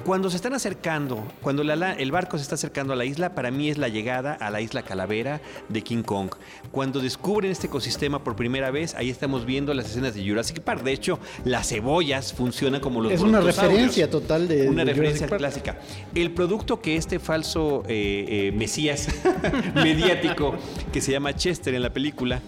[0.05, 3.51] Cuando se están acercando, cuando la- el barco se está acercando a la isla, para
[3.51, 6.31] mí es la llegada a la isla Calavera de King Kong.
[6.73, 10.83] Cuando descubren este ecosistema por primera vez, ahí estamos viendo las escenas de Jurassic Park.
[10.83, 15.29] De hecho, las cebollas funcionan como los Es una referencia total de- Una de referencia
[15.29, 15.39] Jurassic Park.
[15.73, 15.79] clásica.
[16.15, 19.07] El producto que este falso eh, eh, mesías
[19.75, 20.55] mediático
[20.93, 22.41] que se llama Chester en la película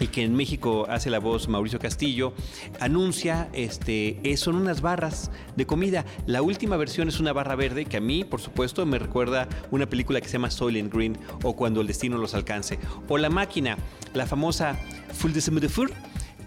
[0.00, 2.32] y que en México hace la voz Mauricio Castillo,
[2.80, 6.04] anuncia, este, eh, son unas barras de comida.
[6.26, 9.86] La última versión es una barra verde que a mí, por supuesto, me recuerda una
[9.86, 12.78] película que se llama Soylent Green o Cuando el destino los alcance.
[13.08, 13.76] O la máquina,
[14.14, 14.78] la famosa
[15.12, 15.92] Full de Semaine de Fur,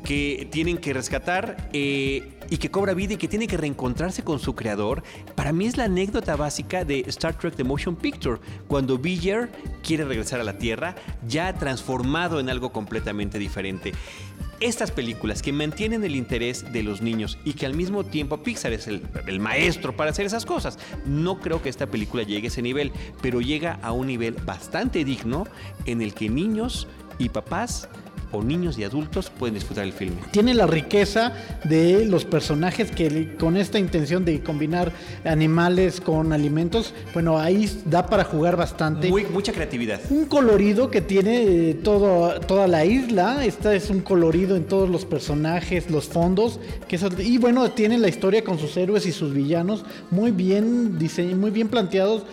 [0.03, 4.39] que tienen que rescatar eh, y que cobra vida y que tiene que reencontrarse con
[4.39, 5.03] su creador.
[5.35, 9.49] Para mí es la anécdota básica de Star Trek The Motion Picture, cuando Villar
[9.83, 10.95] quiere regresar a la Tierra,
[11.27, 13.93] ya transformado en algo completamente diferente.
[14.59, 18.73] Estas películas que mantienen el interés de los niños y que al mismo tiempo Pixar
[18.73, 20.77] es el, el maestro para hacer esas cosas.
[21.05, 22.91] No creo que esta película llegue a ese nivel,
[23.21, 25.47] pero llega a un nivel bastante digno
[25.85, 26.89] en el que niños
[27.19, 27.87] y papás
[28.31, 30.17] o niños y adultos pueden disfrutar el filme.
[30.31, 34.91] tiene la riqueza de los personajes que con esta intención de combinar
[35.25, 39.09] animales con alimentos, bueno, ahí da para jugar bastante.
[39.09, 39.99] Muy, mucha creatividad.
[40.09, 43.45] un colorido que tiene eh, todo, toda la isla.
[43.45, 46.59] Esta es un colorido en todos los personajes, los fondos.
[46.87, 51.39] Que y bueno, tiene la historia con sus héroes y sus villanos muy bien diseñados,
[51.39, 52.23] muy bien planteados.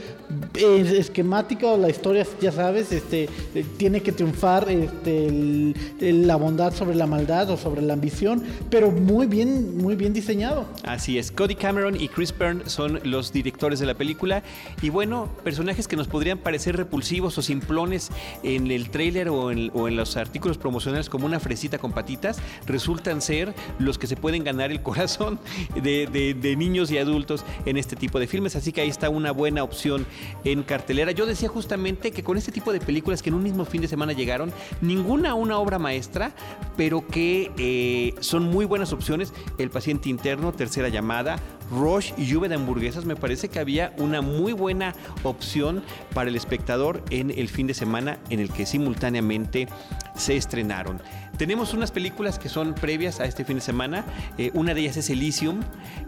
[0.54, 6.72] Es esquemática la historia, ya sabes, este eh, tiene que triunfar este, el- la bondad
[6.74, 10.66] sobre la maldad o sobre la ambición, pero muy bien, muy bien diseñado.
[10.84, 14.42] Así es, Cody Cameron y Chris Byrne son los directores de la película
[14.82, 18.10] y bueno, personajes que nos podrían parecer repulsivos o simplones
[18.42, 23.54] en el tráiler o en, los artículos promocionales como una fresita con patitas, resultan ser
[23.78, 25.38] los que se pueden ganar el corazón
[25.82, 29.30] de, de- niños y adultos en este tipo de filmes, así que ahí está una
[29.30, 30.06] buena opción
[30.44, 31.12] en cartelera.
[31.12, 33.88] Yo decía justamente que con este tipo de películas que en un mismo fin de
[33.88, 36.32] semana llegaron, ninguna una maestra,
[36.76, 39.32] pero que eh, son muy buenas opciones.
[39.58, 41.38] El paciente interno, tercera llamada,
[41.70, 45.82] Rush y lluvia de hamburguesas, me parece que había una muy buena opción
[46.14, 49.66] para el espectador en el fin de semana en el que simultáneamente
[50.14, 51.00] se estrenaron.
[51.36, 54.04] Tenemos unas películas que son previas a este fin de semana.
[54.38, 55.60] Eh, una de ellas es Elysium.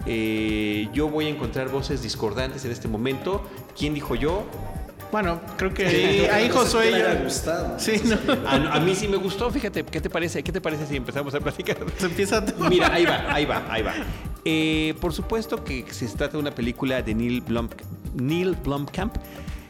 [0.07, 3.43] Eh, yo voy a encontrar voces discordantes en este momento.
[3.77, 4.47] ¿Quién dijo yo?
[5.11, 6.55] Bueno, creo que Sí, ahí yo-
[7.25, 7.79] gustado.
[7.79, 8.17] Sí, no.
[8.47, 10.43] A, a mí sí me gustó, fíjate, ¿qué te parece?
[10.43, 11.79] ¿Qué te parece si empezamos a platicar?
[11.97, 12.69] Se empieza todo.
[12.69, 13.95] Mira, ahí va, ahí va, ahí va.
[14.45, 17.69] Eh, por supuesto que se trata de una película de Neil, Blom,
[18.15, 19.15] Neil Blomkamp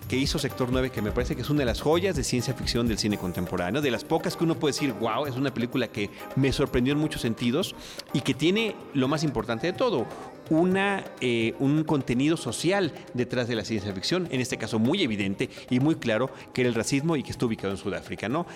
[0.09, 2.55] que hizo Sector 9, que me parece que es una de las joyas de ciencia
[2.55, 5.89] ficción del cine contemporáneo, de las pocas que uno puede decir, wow, es una película
[5.89, 7.75] que me sorprendió en muchos sentidos
[8.15, 10.07] y que tiene lo más importante de todo,
[10.51, 15.51] una, eh, un contenido social detrás de la ciencia ficción, en este caso muy evidente
[15.71, 18.47] y muy claro, que era el racismo y que está ubicado en Sudáfrica, ¿no?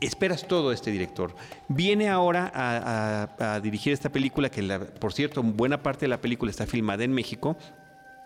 [0.00, 1.34] Esperas todo este director.
[1.68, 4.62] Viene ahora a, dirigir esta película, que
[4.98, 7.56] por cierto, buena parte de la película está filmada en México.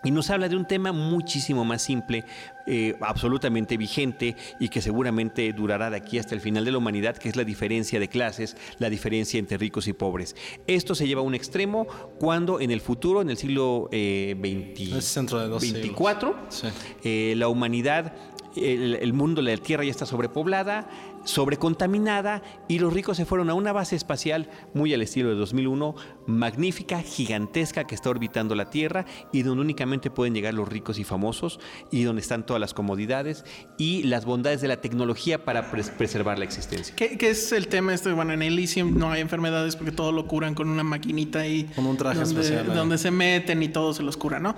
[0.03, 2.23] Y nos habla de un tema muchísimo más simple,
[2.67, 7.17] eh, absolutamente vigente y que seguramente durará de aquí hasta el final de la humanidad,
[7.17, 10.37] que es la diferencia de clases, la diferencia entre ricos y pobres.
[10.67, 11.85] Esto se lleva a un extremo
[12.17, 15.81] cuando en el futuro, en el siglo eh, 20 Es dentro de dos siglos.
[15.81, 16.67] 24, Sí.
[17.03, 18.13] eh, la humanidad,
[18.55, 20.89] el, el mundo, la Tierra ya está sobrepoblada,
[21.25, 25.95] sobrecontaminada y los ricos se fueron a una base espacial muy al estilo de 2001,
[26.29, 31.03] magnífica, gigantesca que está orbitando la Tierra y donde únicamente pueden llegar los ricos y
[31.03, 31.59] famosos
[31.91, 33.45] y donde están todas las comodidades
[33.77, 36.95] y las bondades de la tecnología para pres- preservar la existencia.
[36.95, 38.11] ¿Qué, qué es el tema este?
[38.13, 41.85] Bueno, en Elysium no hay enfermedades porque todo lo curan con una maquinita y Con
[41.85, 42.75] un traje donde, especial, ¿eh?
[42.75, 44.55] donde se meten y todo se los cura, ¿no?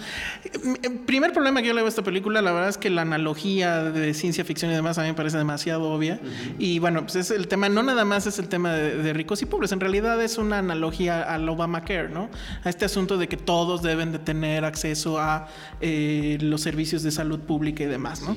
[0.83, 3.01] El primer problema que yo le veo a esta película, la verdad es que la
[3.03, 6.19] analogía de ciencia ficción y demás a mí me parece demasiado obvia.
[6.59, 9.41] Y bueno, pues es el tema, no nada más es el tema de, de ricos
[9.41, 12.29] y pobres, en realidad es una analogía al Obamacare, ¿no?
[12.63, 15.47] A este asunto de que todos deben de tener acceso a
[15.79, 18.35] eh, los servicios de salud pública y demás, ¿no?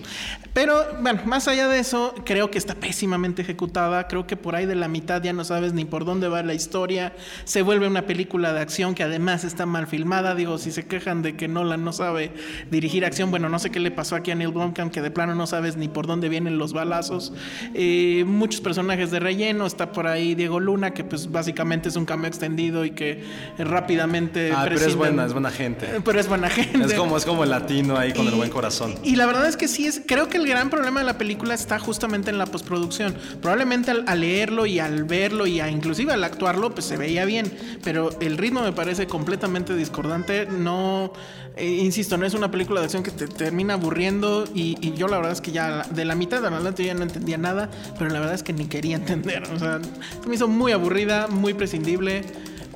[0.52, 4.66] Pero bueno, más allá de eso, creo que está pésimamente ejecutada, creo que por ahí
[4.66, 7.14] de la mitad ya no sabes ni por dónde va la historia,
[7.44, 11.22] se vuelve una película de acción que además está mal filmada, digo, si se quejan
[11.22, 12.32] de que Nolan no sabe
[12.70, 15.34] dirigir acción, bueno, no sé qué le pasó aquí a Neil Blomkamp, que de plano
[15.34, 17.32] no sabes ni por dónde vienen los balazos.
[17.74, 19.66] Eh, muchos personajes de relleno.
[19.66, 23.13] Está por ahí Diego Luna, que pues básicamente es un cambio extendido y que
[23.58, 24.52] eh, rápidamente.
[24.54, 25.86] Ah, pero es buena, es buena gente.
[25.86, 26.84] Eh, Pero es buena gente.
[26.84, 28.94] Es como, es como el latino ahí con el Y- buen corazón.
[29.02, 31.54] Y la verdad es que sí es, creo que el gran problema de la película
[31.54, 33.14] está justamente en la postproducción.
[33.40, 37.24] Probablemente al, al leerlo y al verlo y a, inclusive al actuarlo, pues se veía
[37.24, 37.52] bien.
[37.82, 40.46] Pero el ritmo me parece completamente discordante.
[40.46, 41.12] No,
[41.56, 44.44] eh, insisto, no es una película de acción que te termina aburriendo.
[44.54, 46.94] Y, y yo la verdad es que ya de la mitad de adelante yo ya
[46.94, 47.70] no entendía nada.
[47.98, 49.44] Pero la verdad es que ni quería entender.
[49.54, 49.80] O sea,
[50.22, 52.22] se me hizo muy aburrida, muy prescindible.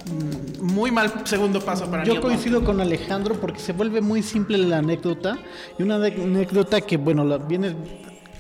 [0.09, 4.59] Mm, Muy mal segundo paso para Yo coincido con Alejandro porque se vuelve muy simple
[4.59, 5.39] la anécdota
[5.79, 7.75] y una anécdota que, bueno, la, viene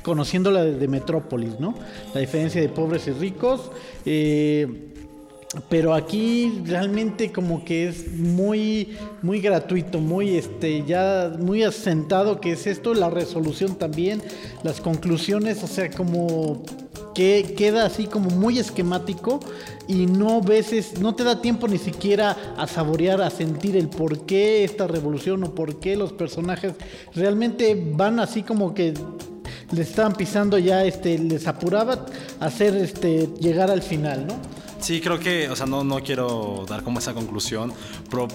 [0.02, 1.74] conociendo la de, de Metrópolis, ¿no?
[2.14, 3.70] La diferencia de pobres y ricos.
[4.04, 4.94] eh,
[5.68, 12.52] pero aquí realmente como que es muy muy gratuito, muy este ya muy asentado que
[12.52, 14.22] es esto, la resolución también,
[14.62, 16.62] las conclusiones, o sea, como
[17.14, 19.40] que queda así como muy esquemático
[19.88, 24.26] y no veces no te da tiempo ni siquiera a saborear, a sentir el por
[24.26, 26.74] qué esta revolución o por qué los personajes
[27.14, 28.92] realmente van así como que
[29.72, 32.06] le estaban pisando ya este les apuraba
[32.38, 34.57] hacer este llegar al final, ¿no?
[34.80, 37.72] Sí, creo que, o sea, no, no quiero dar como esa conclusión,
[38.10, 38.28] pero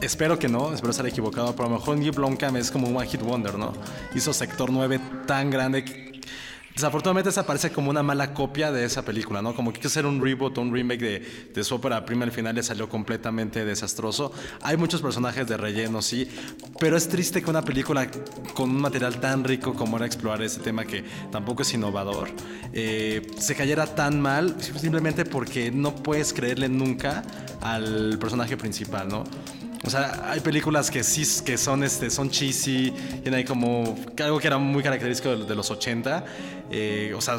[0.00, 2.96] espero que no, espero estar equivocado, pero a lo mejor Neil Blomkamp es como un
[2.96, 3.72] one hit wonder, ¿no?
[4.14, 6.05] Hizo Sector 9 tan grande que
[6.76, 9.54] desafortunadamente esa parece como una mala copia de esa película, ¿no?
[9.54, 12.54] Como que quiso hacer un reboot un remake de, de su ópera prima, al final
[12.54, 14.30] le salió completamente desastroso.
[14.60, 16.28] Hay muchos personajes de relleno, sí,
[16.78, 18.10] pero es triste que una película
[18.52, 21.02] con un material tan rico como era explorar ese tema que
[21.32, 22.28] tampoco es innovador,
[22.74, 27.22] eh, se cayera tan mal simplemente porque no puedes creerle nunca
[27.62, 29.24] al personaje principal, ¿no?
[29.86, 32.90] O sea, hay películas que sí que son este son cheesy,
[33.22, 36.24] tienen ahí como algo que era muy característico de, de los 80.
[36.70, 37.38] eh, o sea,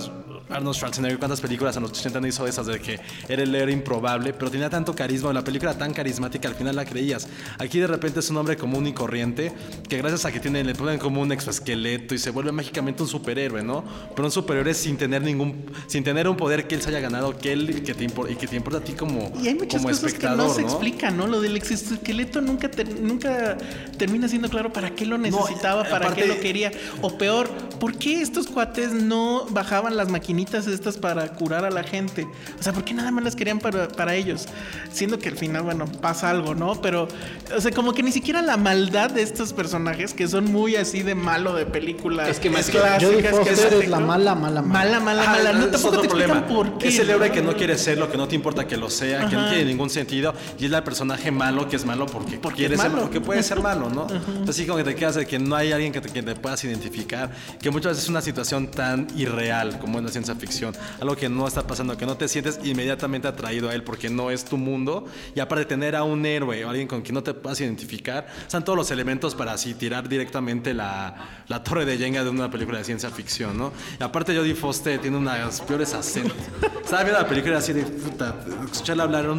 [0.50, 3.74] Arnold Schwarzenegger, ¿cuántas películas en los 80 no hizo esas de que era el héroe
[3.74, 7.28] improbable, pero tenía tanto carisma, la película tan carismática, al final la creías.
[7.60, 9.52] Aquí de repente es un hombre común y corriente
[9.90, 13.10] que gracias a que tiene, le ponen como un exoesqueleto y se vuelve mágicamente un
[13.10, 13.84] superhéroe, ¿no?
[14.16, 17.38] Pero un superhéroe sin tener ningún, sin tener un poder que él se haya ganado,
[17.38, 19.82] que él que te impor- y que te importa a ti como, Y hay muchas
[19.82, 20.68] como cosas que espectador, no se ¿no?
[20.70, 21.28] explican, ¿no?
[21.28, 23.58] Lo del exoesqueleto nunca, ter- nunca
[23.98, 26.72] termina siendo claro para qué lo necesitaba, para aparte- qué lo quería.
[27.02, 31.84] O peor, ¿por qué estos cuates no bajaban las maquinitas estas para curar a la
[31.84, 32.28] gente?
[32.60, 34.46] O sea, ¿por qué nada más las querían para, para ellos?
[34.92, 36.80] Siendo que al final, bueno, pasa algo, ¿no?
[36.82, 37.08] Pero,
[37.56, 41.02] o sea, como que ni siquiera la maldad de estos personajes, que son muy así
[41.02, 43.04] de malo de películas Es que más que- clásicas.
[43.04, 44.08] Jodie que Foster hacen, es la ¿no?
[44.08, 44.74] mala, mala, mala.
[44.86, 45.54] Mala, mala, Ajá, mala.
[45.54, 46.48] No es tampoco te explican problema.
[46.70, 46.88] por qué.
[46.90, 47.34] Es el héroe ¿no?
[47.34, 49.50] que no quiere ser lo que no te importa que lo sea, que no Ajá.
[49.50, 50.34] tiene ningún sentido.
[50.60, 53.04] Y es el personaje malo que es malo porque, Porque quiere es ser malo.
[53.04, 54.06] porque puede ser malo, ¿no?
[54.48, 56.64] Así como que te quedas de que no hay alguien que te, que te puedas
[56.64, 57.32] identificar.
[57.60, 60.74] Que muchas veces es una situación tan irreal como en la ciencia ficción.
[61.00, 64.32] Algo que no está pasando, que no te sientes inmediatamente atraído a él porque no
[64.32, 65.06] es tu mundo.
[65.36, 68.28] Y aparte de tener a un héroe o alguien con quien no te puedas identificar,
[68.42, 72.50] están todos los elementos para así tirar directamente la, la torre de Jenga de una
[72.52, 73.72] película de ciencia ficción, ¿no?
[74.00, 76.38] Y aparte Jodie Foster tiene unas peores acentos.
[76.84, 78.36] Estaba viendo la película así de puta,
[78.72, 79.34] escucharla hablar era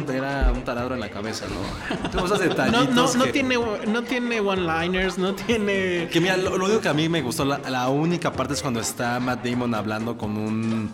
[0.51, 2.09] un- taladro en la cabeza, ¿no?
[2.09, 6.07] Tengo esos No, detallitos no, no que- tiene, no tiene one-liners, no tiene...
[6.11, 8.61] que mira, lo, lo único que a mí me gustó, la, la única parte es
[8.61, 10.78] cuando está Matt Damon hablando con un.
[10.79, 10.93] Um,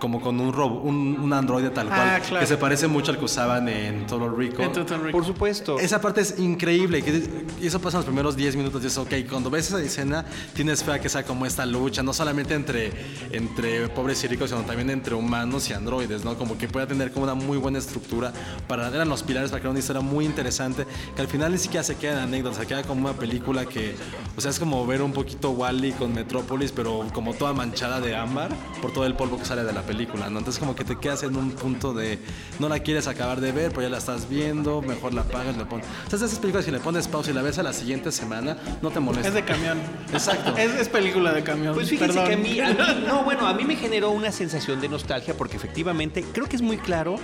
[0.00, 2.00] Como con un robo, un, un androide tal cual.
[2.00, 2.40] Ah, claro.
[2.40, 4.64] Que se parece mucho al que usaban en Total Recall.
[4.64, 5.12] en Total Recall.
[5.12, 5.78] Por supuesto.
[5.78, 7.02] Esa parte es increíble.
[7.02, 8.82] Que, y eso pasa en los primeros 10 minutos.
[8.82, 9.12] Y es ok.
[9.28, 10.24] Cuando ves esa escena,
[10.54, 12.92] tienes fe a que sea como esta lucha, no solamente entre,
[13.30, 16.36] entre pobres y ricos, sino también entre humanos y androides, ¿no?
[16.36, 18.32] Como que pueda tener como una muy buena estructura.
[18.66, 20.86] Para, eran los pilares para crear una historia muy interesante.
[21.14, 23.94] Que al final ni siquiera se queda en anécdotas, se queda como una película que,
[24.36, 28.16] o sea, es como ver un poquito Wally con Metrópolis, pero como toda manchada de
[28.16, 29.89] ámbar por todo el polvo que sale de la película,
[30.30, 30.38] ¿no?
[30.38, 32.18] Entonces, como que te quedas en un punto de
[32.58, 35.64] no la quieres acabar de ver, pero ya la estás viendo, mejor la pagas, le
[35.64, 35.86] pones.
[36.06, 38.56] O sea, esas películas que le pones pausa y la ves a la siguiente semana,
[38.82, 39.28] no te molesta.
[39.28, 39.78] Es de camión.
[40.12, 40.56] Exacto.
[40.56, 41.74] Es, es película de camión.
[41.74, 42.28] Pues fíjense perdón.
[42.28, 45.34] que a mí, a mí- no, bueno, a mí me generó una sensación de nostalgia
[45.36, 47.16] porque efectivamente creo que es muy claro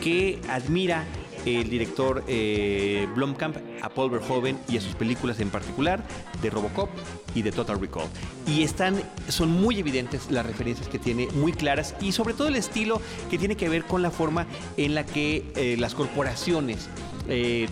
[0.00, 1.04] que admira
[1.44, 6.02] el director eh, Blomkamp a Paul Verhoeven y a sus películas en particular
[6.40, 6.88] de Robocop
[7.34, 8.06] y de Total Recall.
[8.46, 12.56] Y están, son muy evidentes las referencias que tiene, muy claras y sobre todo el
[12.56, 16.88] estilo que tiene que ver con la forma en la que eh, las corporaciones
[17.28, 17.68] eh,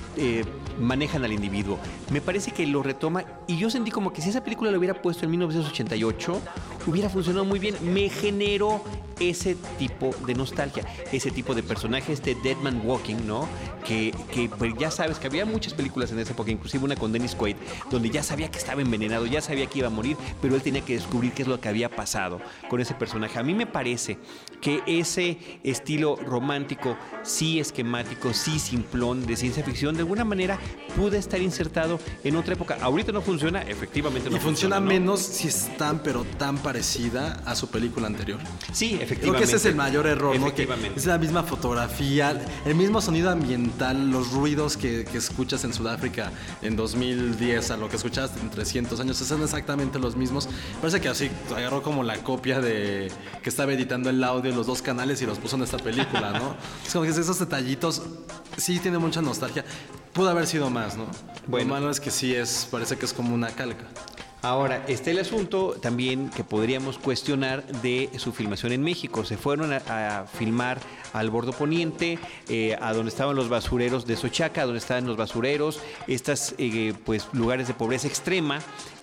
[0.81, 1.79] manejan al individuo.
[2.11, 5.01] Me parece que lo retoma y yo sentí como que si esa película lo hubiera
[5.01, 6.41] puesto en 1988
[6.87, 7.77] hubiera funcionado muy bien.
[7.83, 8.83] Me generó
[9.21, 13.47] ese tipo de nostalgia, ese tipo de personaje, este Dead Man Walking, ¿no?
[13.85, 17.13] Que, que pues, ya sabes que había muchas películas en esa época, inclusive una con
[17.13, 17.57] Dennis Quaid,
[17.91, 20.81] donde ya sabía que estaba envenenado, ya sabía que iba a morir, pero él tenía
[20.83, 23.39] que descubrir qué es lo que había pasado con ese personaje.
[23.39, 24.19] A mí me parece
[24.61, 30.59] que ese estilo romántico, sí esquemático, sí simplón de ciencia ficción, de alguna manera
[30.97, 32.79] pudo estar insertado en otra época.
[32.81, 34.87] Ahorita no funciona, efectivamente no Y funciona ¿no?
[34.87, 38.39] menos si es tan, pero tan parecida a su película anterior.
[38.73, 39.21] Sí, efectivamente.
[39.21, 40.55] Creo que ese es el mayor error, ¿no?
[40.55, 45.73] Que es la misma fotografía, el mismo sonido ambiental, los ruidos que, que escuchas en
[45.73, 46.31] Sudáfrica
[46.63, 50.49] en 2010 a lo que escuchabas en 300 años, son exactamente los mismos.
[50.81, 53.11] Parece que así agarró como la copia de
[53.43, 56.55] que estaba editando el audio los dos canales y los puso en esta película, ¿no?
[56.85, 58.03] es como que esos detallitos
[58.57, 59.65] sí tiene mucha nostalgia.
[60.13, 61.07] Pudo haber sido más, ¿no?
[61.47, 61.90] Bueno.
[61.99, 63.85] Que sí es, parece que es como una calca.
[64.43, 69.25] Ahora, está el asunto también que podríamos cuestionar de su filmación en México.
[69.25, 70.79] Se fueron a, a filmar
[71.13, 72.19] al Bordo Poniente,
[72.49, 76.55] eh, a donde estaban los basureros de Sochaca, donde estaban los basureros, estos
[77.05, 78.61] pues, lugares de pobreza extrema,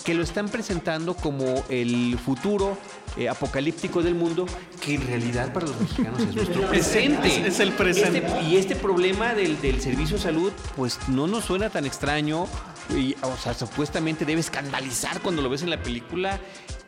[0.07, 2.77] que lo están presentando como el futuro
[3.17, 4.45] eh, apocalíptico del mundo,
[4.79, 7.27] que en realidad para los mexicanos es nuestro presente.
[7.27, 8.19] Es- es el presente.
[8.25, 12.45] Este- y este problema del, del servicio de salud, pues no nos suena tan extraño.
[12.95, 16.39] Y, o sea, supuestamente debe escandalizar cuando lo ves en la película.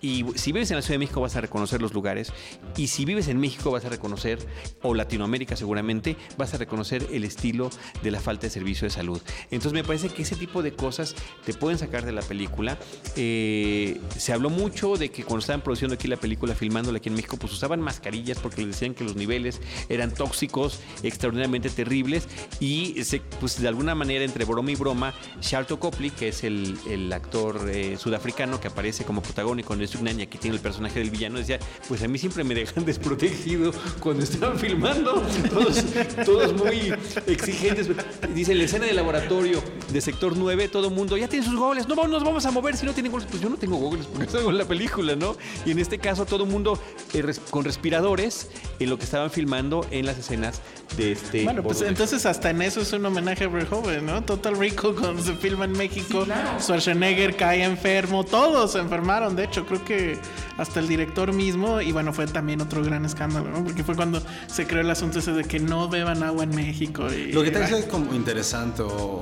[0.02, 2.32] Y si vives en la Ciudad de México vas a reconocer los lugares.
[2.78, 4.39] Y si vives en México vas a reconocer,
[4.82, 7.70] o Latinoamérica seguramente, vas a reconocer el estilo
[8.02, 9.22] de la falta de servicio de salud.
[9.52, 12.78] Entonces me parece que ese tipo de cosas te pueden sacar de la película.
[13.16, 17.16] Eh, se habló mucho de que cuando estaban produciendo aquí la película, filmándola aquí en
[17.16, 22.28] México, pues usaban mascarillas porque les decían que los niveles eran tóxicos, extraordinariamente terribles.
[22.60, 26.78] Y se, pues de alguna manera, entre broma y broma, Sharlto Copley, que es el,
[26.89, 29.89] el actor eh, sudafricano que aparece como protagónico en Sugnan
[30.20, 33.72] y aquí tiene el personaje del villano, decía, pues a mí siempre me dejan desprotegido
[34.00, 35.84] cuando estaban filmando, todos,
[36.26, 36.94] todos muy
[37.28, 37.88] exigentes.
[38.34, 39.62] Dice, en la escena de laboratorio
[39.92, 42.86] de sector 9, todo mundo, ya tiene sus goles, no nos vamos a mover si
[42.86, 43.28] no tienen goles.
[43.30, 45.36] Pues yo no tengo goles porque estoy en la película, ¿no?
[45.66, 46.80] Y en este caso todo mundo
[47.14, 50.62] eh, res- con respiradores en lo que estaban filmando en las escenas
[50.98, 51.44] de este...
[51.44, 54.24] Bueno, pues entonces hasta en eso es un homenaje a Verhoeven, ¿no?
[54.24, 56.26] Total Rico cuando se filma en México,
[56.60, 60.18] Schwarzenegger cae enfermo, todos se enfermaron, de hecho, creo que
[60.58, 63.64] hasta el director mismo, y bueno, fue también otro gran escándalo, ¿no?
[63.64, 67.08] Porque fue cuando se creó el asunto ese de que no beban agua en México.
[67.12, 69.22] Y, Lo que te es como interesante o,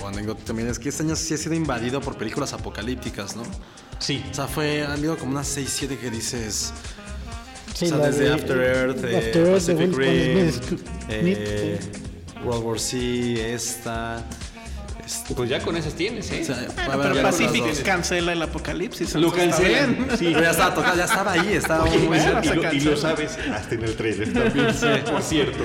[0.00, 3.42] o anécdota también es que este año sí ha sido invadido por películas apocalípticas, ¿no?
[3.98, 4.24] Sí.
[4.30, 6.72] O sea, fue, han habido como unas 6, 7 que dices...
[7.74, 12.44] Sí, o sea, desde de- After Earth, eh, After Earth, Pacific Rim, Smith, eh, Smith,
[12.44, 14.24] World War C, esta...
[15.08, 16.40] este, Pues ya con esas tienes, ¿eh?
[16.42, 19.14] o sea, Bueno, puede haber pero Pacific cancela el apocalipsis.
[19.14, 20.06] Lo cancelan.
[20.18, 20.26] Sí.
[20.26, 22.52] Pero ya estaba tocado, ya estaba ahí, estaba Oye, muy y, bueno, lo- se y
[22.54, 22.90] lo, y cancela.
[22.90, 24.66] lo sabes hasta en el trailer también,
[25.10, 25.64] por cierto.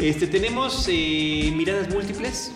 [0.00, 2.52] Este, ¿Tenemos eh, miradas múltiples?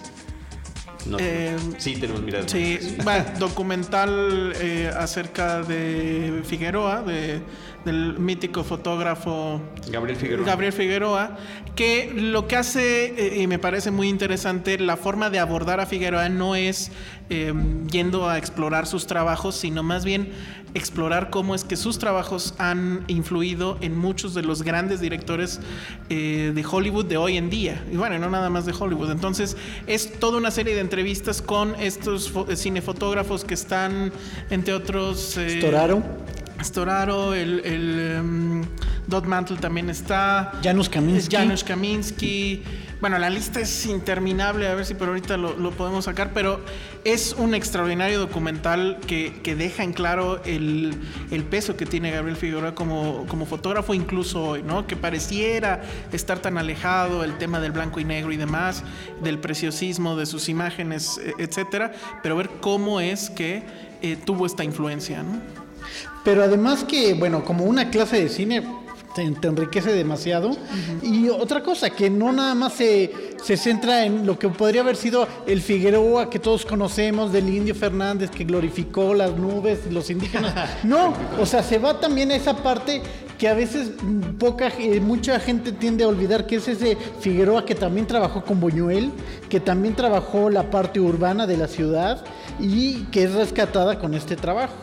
[1.06, 1.16] No.
[1.18, 3.04] Eh, sí, tenemos miradas Sí, múltiples.
[3.04, 7.40] bueno, documental eh, acerca de Figueroa, de-
[7.84, 9.60] del mítico fotógrafo
[9.90, 10.46] Gabriel Figueroa.
[10.46, 11.36] Gabriel Figueroa,
[11.74, 15.86] que lo que hace, eh, y me parece muy interesante, la forma de abordar a
[15.86, 16.90] Figueroa no es
[17.30, 17.52] eh,
[17.90, 20.30] yendo a explorar sus trabajos, sino más bien
[20.74, 25.60] explorar cómo es que sus trabajos han influido en muchos de los grandes directores
[26.10, 27.82] eh, de Hollywood de hoy en día.
[27.90, 29.10] Y bueno, no nada más de Hollywood.
[29.10, 29.56] Entonces,
[29.86, 34.12] es toda una serie de entrevistas con estos fo- cinefotógrafos que están,
[34.50, 35.38] entre otros...
[35.38, 36.02] eh, Storaro,
[36.62, 38.64] Storaro, el, el em,
[39.06, 40.52] Dot Mantle también está.
[40.62, 41.34] Janusz Kaminski.
[41.36, 42.62] Janusz Kaminski.
[43.00, 46.60] Bueno, la lista es interminable, a ver si por ahorita lo, lo podemos sacar, pero
[47.04, 50.92] es un extraordinario documental que, que deja en claro el,
[51.30, 54.88] el peso que tiene Gabriel Figueroa como, como fotógrafo, incluso hoy, ¿no?
[54.88, 55.80] Que pareciera
[56.10, 58.82] estar tan alejado el tema del blanco y negro y demás,
[59.22, 61.92] del preciosismo de sus imágenes, e- etcétera,
[62.24, 63.62] pero ver cómo es que
[64.02, 65.40] eh, tuvo esta influencia, ¿no?
[66.24, 68.62] Pero además que, bueno, como una clase de cine
[69.14, 70.56] te, te enriquece demasiado.
[71.02, 73.12] Y otra cosa, que no nada más se,
[73.42, 77.74] se centra en lo que podría haber sido el Figueroa que todos conocemos, del Indio
[77.74, 80.54] Fernández que glorificó las nubes, los indígenas.
[80.84, 83.02] No, o sea, se va también a esa parte
[83.38, 83.90] que a veces
[84.38, 88.60] poca, eh, mucha gente tiende a olvidar que es ese Figueroa que también trabajó con
[88.60, 89.10] Buñuel,
[89.48, 92.24] que también trabajó la parte urbana de la ciudad
[92.58, 94.74] y que es rescatada con este trabajo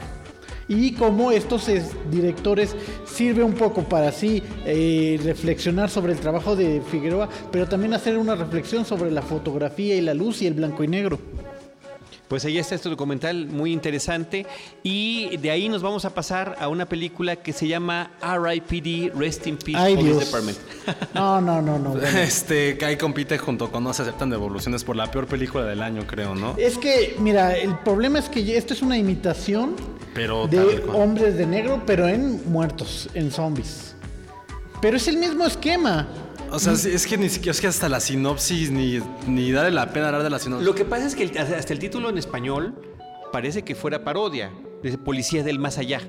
[0.68, 6.56] y cómo estos es- directores sirve un poco para así eh, reflexionar sobre el trabajo
[6.56, 10.54] de Figueroa, pero también hacer una reflexión sobre la fotografía y la luz y el
[10.56, 11.20] blanco y negro.
[12.28, 14.46] Pues ahí está este documental muy interesante
[14.82, 19.12] y de ahí nos vamos a pasar a una película que se llama R.I.P.D.
[19.16, 20.26] Rest in Peace Ay, Police Dios.
[20.26, 20.58] Department.
[21.14, 21.90] No, no, no, no.
[21.92, 22.20] bueno.
[22.20, 25.84] Este, que ahí compite junto con No se aceptan devoluciones por la peor película del
[25.84, 26.56] año, creo, ¿no?
[26.58, 29.76] Es que, mira, el problema es que esto es una imitación
[30.14, 33.96] Pero de hombres de negro, pero en muertos, en zombies.
[34.82, 36.08] Pero es el mismo esquema.
[36.52, 39.92] O sea, es que ni siquiera es que hasta la sinopsis, ni, ni darle la
[39.92, 40.66] pena hablar de la sinopsis.
[40.66, 42.76] Lo que pasa es que el- hasta el título en español
[43.32, 44.52] parece que fuera parodia.
[44.82, 46.02] Dice Policía del Más Allá.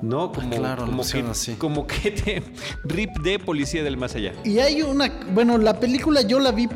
[0.00, 0.32] ¿No?
[0.32, 1.52] Como, claro, como, que, así.
[1.54, 2.42] como que te
[2.84, 4.32] rip de Policía del Más Allá.
[4.44, 6.68] Y hay una, bueno, la película yo la vi,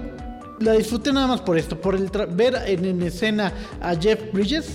[0.61, 4.69] la disfruté nada más por esto, por el ver en, en escena a Jeff Bridges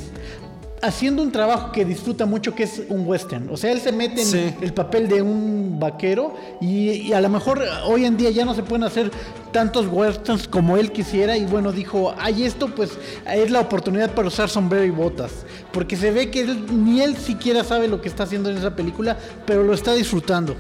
[0.81, 3.49] haciendo un trabajo que disfruta mucho, que es un western.
[3.51, 4.53] O sea, él se mete en Sí.
[4.61, 8.55] el papel de un vaquero y, y a lo mejor hoy en día ya no
[8.55, 9.11] se pueden hacer
[9.51, 12.91] tantos westerns como él quisiera y bueno, dijo, hay esto, pues
[13.31, 15.31] es la oportunidad para usar sombrero y botas.
[15.71, 18.75] Porque se ve que él- ni él siquiera sabe lo que está haciendo en esa
[18.75, 20.55] película, pero lo está disfrutando.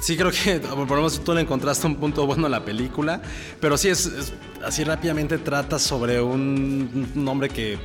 [0.00, 3.20] Sí, creo que por lo menos tú le encontraste un punto bueno a la película,
[3.60, 4.32] pero sí es, es-
[4.64, 7.78] así rápidamente trata sobre un, un hombre que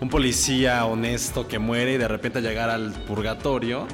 [0.00, 3.86] un policía honesto que muere y de repente llegar al purgatorio,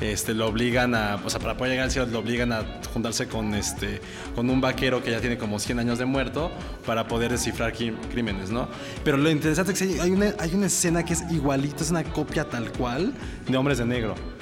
[0.00, 3.28] este lo obligan a, o sea, para poder llegar al cielo lo obligan a juntarse
[3.28, 4.00] con este
[4.34, 6.50] con un vaquero que ya tiene como 100 años de muerto
[6.84, 8.68] para poder descifrar crímenes, ¿no?
[9.04, 12.04] Pero lo interesante es que hay una, hay una escena que es igualita, es una
[12.04, 13.14] copia tal cual
[13.48, 14.33] de Hombres de Negro.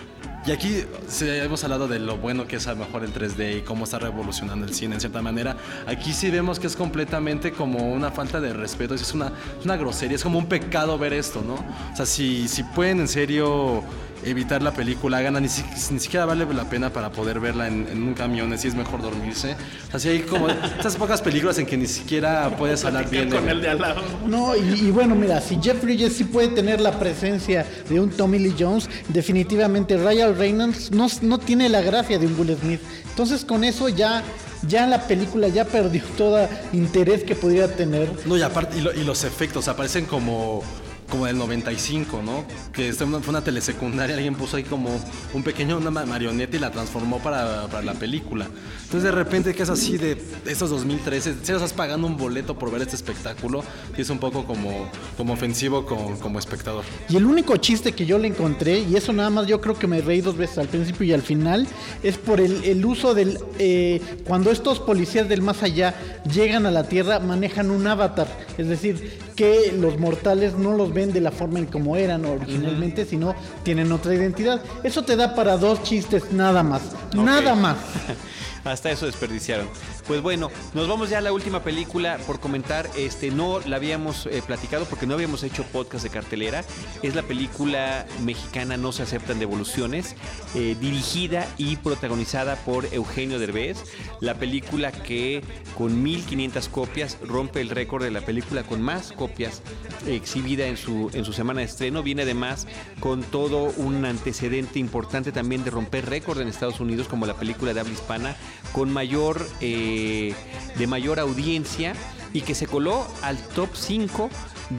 [0.45, 0.85] Y aquí
[1.21, 4.01] hemos hablado de lo bueno que es a lo mejor el 3D y cómo está
[4.01, 5.57] revolucionando el cine en cierta manera.
[5.87, 9.31] Aquí sí vemos que es completamente como una falta de respeto, es una,
[9.65, 11.55] una grosería, es como un pecado ver esto, ¿no?
[11.55, 13.85] O sea, si, si pueden en serio
[14.25, 17.87] evitar la película, háganla, ni, si- ni siquiera vale la pena para poder verla en,
[17.91, 19.57] en un camión, así es mejor dormirse.
[19.89, 23.31] O sea, sí hay como estas pocas películas en que ni siquiera puedes hablar bien
[23.31, 24.03] con de el de al lado.
[24.27, 28.11] No, y, y bueno, mira, si Jeff Bridges sí puede tener la presencia de un
[28.11, 32.81] Tommy Lee Jones, definitivamente Ryan Reynolds no, no tiene la gracia de un Will Smith.
[33.11, 34.23] Entonces con eso ya,
[34.67, 38.09] ya la película ya perdió todo interés que pudiera tener.
[38.27, 40.63] No, y aparte, y, lo- y los efectos aparecen como,
[41.13, 42.45] como del 95, ¿no?
[42.73, 44.99] Que fue una telesecundaria, alguien puso ahí como
[45.35, 48.47] un pequeño, una ma- marioneta y la transformó para, para la película.
[48.85, 52.71] Entonces de repente que es así de estos 2013, si estás pagando un boleto por
[52.71, 53.63] ver este espectáculo,
[53.97, 54.89] y es un poco como,
[55.19, 56.83] como ofensivo como espectador.
[57.11, 59.87] Y el único chiste que yo le encontré, y eso nada más yo creo que
[59.87, 61.69] me reí dos veces al principio y al final,
[62.03, 63.39] es por el, el uso del...
[63.59, 65.95] eh, cuando estos policías del más allá
[66.33, 68.29] llegan a la Tierra, manejan un avatar.
[68.57, 73.07] Es decir, que los mortales no los ven de la forma en como eran originalmente,
[73.07, 74.61] sino tienen otra identidad.
[74.83, 76.83] Eso te da para dos chistes nada más.
[77.15, 77.77] Nada más.
[78.65, 79.69] Hasta eso desperdiciaron.
[80.07, 82.89] Pues bueno, nos vamos ya a la última película por comentar.
[82.97, 86.65] Este no la habíamos eh, platicado porque no habíamos hecho podcast de cartelera.
[87.03, 90.15] Es la película mexicana No se aceptan devoluciones,
[90.55, 93.79] eh, dirigida y protagonizada por Eugenio Derbez.
[94.21, 95.43] La película que
[95.77, 99.63] con 1500 copias rompe el récord de la película con más copias
[100.07, 102.03] eh, exhibida en su en su semana de estreno.
[102.05, 102.69] Viene además
[103.01, 107.75] con todo un antecedente importante también de romper récord en Estados Unidos como la película
[107.75, 108.37] de habla hispana
[108.73, 110.35] con mayor eh,
[110.79, 111.95] de mayor audiencia
[112.33, 114.31] y que se coló al top 5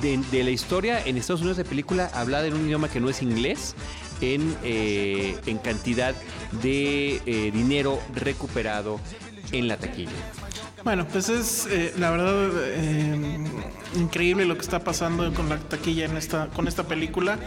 [0.01, 3.21] de, la historia en Estados Unidos de película hablada en un idioma que no es
[3.21, 3.75] inglés
[4.21, 6.15] en, eh, en cantidad
[6.61, 8.99] de eh, dinero recuperado
[9.51, 10.11] en la taquilla.
[10.83, 12.49] Bueno, pues es eh, la verdad
[13.95, 17.39] increíble lo que está pasando con la taquilla en esta, con esta película.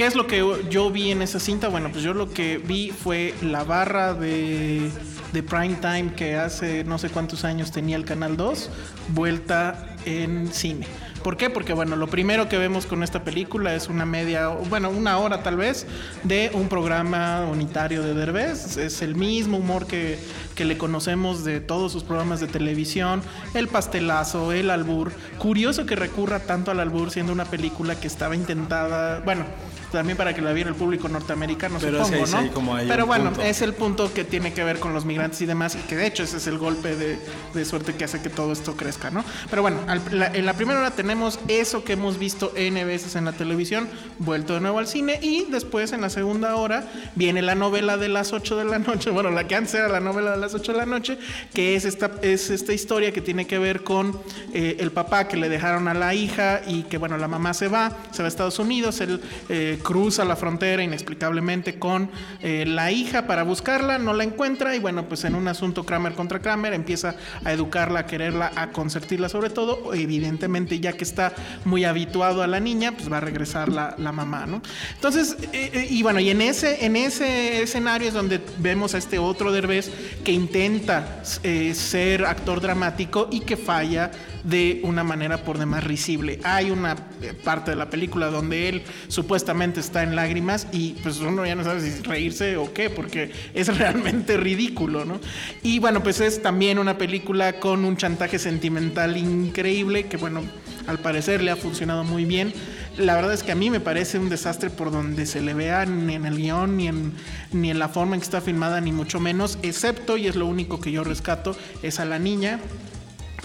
[0.00, 1.68] ¿Qué es lo que yo vi en esa cinta?
[1.68, 4.90] Bueno, pues yo lo que vi fue la barra de,
[5.30, 8.70] de prime time que hace no sé cuántos años tenía el Canal 2,
[9.08, 10.86] vuelta en cine.
[11.22, 11.50] ¿Por qué?
[11.50, 15.42] Porque bueno, lo primero que vemos con esta película es una media, bueno, una hora
[15.42, 15.86] tal vez,
[16.22, 18.78] de un programa unitario de Derbez.
[18.78, 20.18] Es el mismo humor que,
[20.54, 23.20] que le conocemos de todos sus programas de televisión,
[23.52, 25.12] el pastelazo, el albur.
[25.36, 29.44] Curioso que recurra tanto al albur siendo una película que estaba intentada, bueno,
[29.90, 32.38] también para que la viera el público norteamericano, Pero supongo, sí ¿no?
[32.38, 33.42] hay como hay Pero bueno, punto.
[33.42, 36.06] es el punto que tiene que ver con los migrantes y demás, y que de
[36.06, 37.18] hecho ese es el golpe de,
[37.54, 39.24] de suerte que hace que todo esto crezca, ¿no?
[39.48, 43.16] Pero bueno, al- la- en la primera hora tenemos eso que hemos visto N veces
[43.16, 43.88] en la televisión,
[44.18, 46.84] vuelto de nuevo al cine, y después en la segunda hora
[47.14, 50.00] viene la novela de las 8 de la noche, bueno, la que antes era la
[50.00, 51.18] novela de las 8 de la noche,
[51.52, 54.20] que es esta, es esta historia que tiene que ver con
[54.52, 57.68] eh, el papá que le dejaron a la hija y que, bueno, la mamá se
[57.68, 62.10] va, se va a Estados Unidos, él eh, cruza la frontera inexplicablemente con
[62.42, 66.14] eh, la hija para buscarla, no la encuentra y bueno, pues en un asunto Kramer
[66.14, 71.32] contra Kramer empieza a educarla, a quererla, a consentirla sobre todo, evidentemente ya que está
[71.64, 74.62] muy habituado a la niña, pues va a regresar la, la mamá, ¿no?
[74.94, 78.98] Entonces, eh, eh, y bueno, y en ese, en ese escenario es donde vemos a
[78.98, 79.90] este otro Derbez
[80.24, 84.10] que intenta ser actor dramático y que falla
[84.44, 86.40] de una manera por demás risible.
[86.44, 91.18] Hay una eh, parte de la película donde él supuestamente está en lágrimas y pues
[91.20, 95.20] uno ya no sabe si reírse o qué, porque es realmente ridículo, ¿no?
[95.62, 100.42] Y bueno, pues es también una película con un chantaje sentimental increíble que bueno,
[100.86, 102.52] al parecer le ha funcionado muy bien.
[102.98, 105.86] La verdad es que a mí me parece un desastre por donde se le vea
[105.86, 107.12] ni en el guion, ni en,
[107.52, 110.46] ni en la forma en que está filmada, ni mucho menos, excepto, y es lo
[110.46, 112.58] único que yo rescato, es a la niña,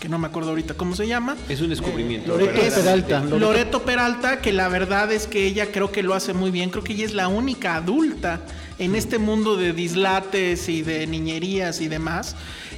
[0.06, 1.36] que no me acuerdo ahorita cómo se llama.
[1.49, 2.38] Es un descubrimiento.
[2.38, 3.24] Loreto Es Peralta.
[3.24, 3.82] Loreto.
[3.82, 6.70] Peralta, que la verdad es que ella creo que lo hace muy bien.
[6.70, 8.41] Creo que ella es la única adulta
[8.78, 12.36] en este mundo de dislates y de niñerías y demás.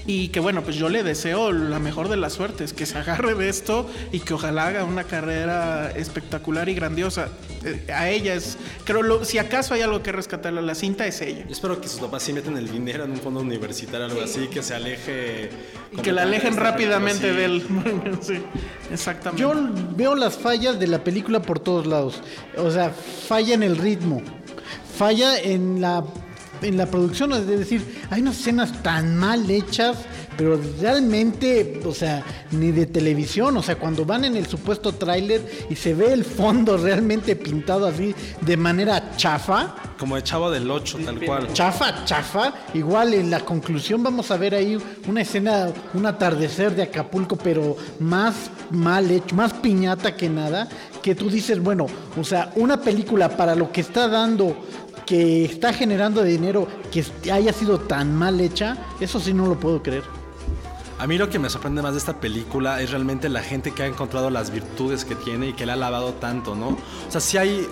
[0.09, 3.35] Y que bueno, pues yo le deseo la mejor de las suertes, que se agarre
[3.35, 7.27] de esto y que ojalá haga una carrera espectacular y grandiosa.
[7.65, 11.05] Eh, a ella es, creo, lo- si acaso hay algo que rescatarle a la cinta,
[11.05, 11.43] es ella.
[11.45, 14.47] Yo espero que sus papás sí meten el dinero en un fondo universitario algo así,
[14.47, 15.49] que se aleje.
[15.91, 17.63] Y que la alejen rápidamente de él.
[18.21, 18.35] sí,
[18.89, 19.41] exactamente.
[19.41, 19.53] Yo
[19.97, 22.21] veo las fallas de la película por todos lados.
[22.55, 24.21] O sea, falla en el ritmo,
[24.97, 26.03] falla en la
[26.61, 29.97] en la producción, es decir, hay unas escenas tan mal hechas,
[30.37, 35.41] pero realmente, o sea, ni de televisión, o sea, cuando van en el supuesto tráiler
[35.69, 40.69] y se ve el fondo realmente pintado así de manera chafa, Como de chavo del
[40.69, 41.53] 8, tal cual.
[41.53, 42.53] chafa, chafa.
[42.75, 44.77] Igual en la conclusión vamos a ver ahí
[45.07, 48.35] una escena, un atardecer de Acapulco, pero más
[48.69, 50.67] mal hecho, más piñata que nada.
[51.01, 51.87] Que tú dices, bueno,
[52.19, 54.55] o sea, una película para lo que está dando,
[55.07, 59.81] que está generando dinero, que haya sido tan mal hecha, eso sí no lo puedo
[59.81, 60.03] creer.
[60.99, 63.83] A mí lo que me sorprende más de esta película es realmente la gente que
[63.83, 66.69] ha encontrado las virtudes que tiene y que le ha alabado tanto, ¿no?
[66.69, 66.77] O
[67.11, 67.67] sea, si hay...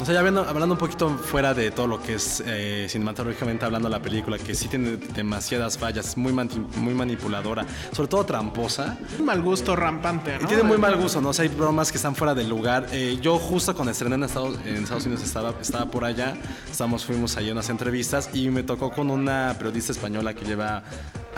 [0.00, 3.64] O sea, ya hablando, hablando un poquito fuera de todo lo que es eh, cinematográficamente
[3.64, 8.96] hablando la película, que sí tiene demasiadas fallas, es muy, muy manipuladora, sobre todo tramposa.
[9.18, 10.48] Un mal gusto rampante, Y ¿no?
[10.48, 11.30] tiene muy mal gusto, ¿no?
[11.30, 12.86] O sea, hay bromas que están fuera del lugar.
[12.92, 16.36] Eh, yo justo cuando estrené en Estados, en Estados Unidos estaba, estaba por allá,
[16.70, 20.84] estábamos, fuimos ahí a unas entrevistas y me tocó con una periodista española que lleva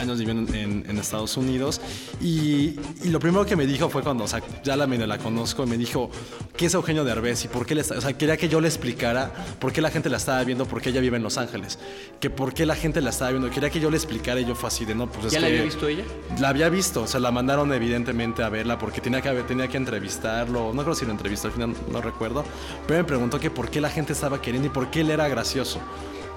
[0.00, 1.80] años viviendo en, en Estados Unidos
[2.20, 2.74] y,
[3.04, 5.64] y lo primero que me dijo fue cuando, o sea, ya la medio la conozco
[5.64, 6.10] y me dijo,
[6.56, 7.44] ¿qué es Eugenio Derbez?
[7.44, 9.90] Y por qué le está, o sea, quería que yo le explicara por qué la
[9.90, 11.78] gente la estaba viendo, por qué ella vive en Los Ángeles,
[12.18, 14.54] que por qué la gente la estaba viendo, quería que yo le explicara y yo
[14.54, 16.04] fue así de, no, pues es ¿Ya la que- había visto ella?
[16.40, 19.76] la había visto, o sea, la mandaron evidentemente a verla porque tenía que, tenía que
[19.76, 20.72] entrevistarlo.
[20.72, 22.44] No creo si lo entrevistó al final, no recuerdo.
[22.86, 25.28] Pero me preguntó que por qué la gente estaba queriendo y por qué él era
[25.28, 25.78] gracioso.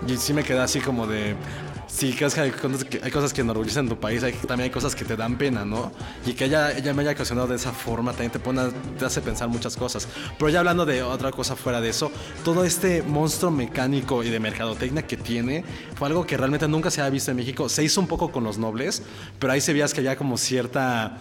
[0.08, 1.36] Y sí me quedé así como de.
[1.94, 4.96] Sí, que hay cosas que, hay cosas que enorgullecen tu país, hay, también hay cosas
[4.96, 5.92] que te dan pena, ¿no?
[6.26, 8.64] Y que ella, ella me haya ocasionado de esa forma también te, pone,
[8.98, 10.08] te hace pensar muchas cosas.
[10.40, 12.12] Pero ya hablando de otra cosa fuera de eso,
[12.44, 15.64] todo este monstruo mecánico y de mercadotecnia que tiene
[15.96, 17.70] fue algo que realmente nunca se había visto en México.
[17.70, 19.04] Se hizo un poco con los nobles,
[19.38, 21.20] pero ahí se veías que había como cierta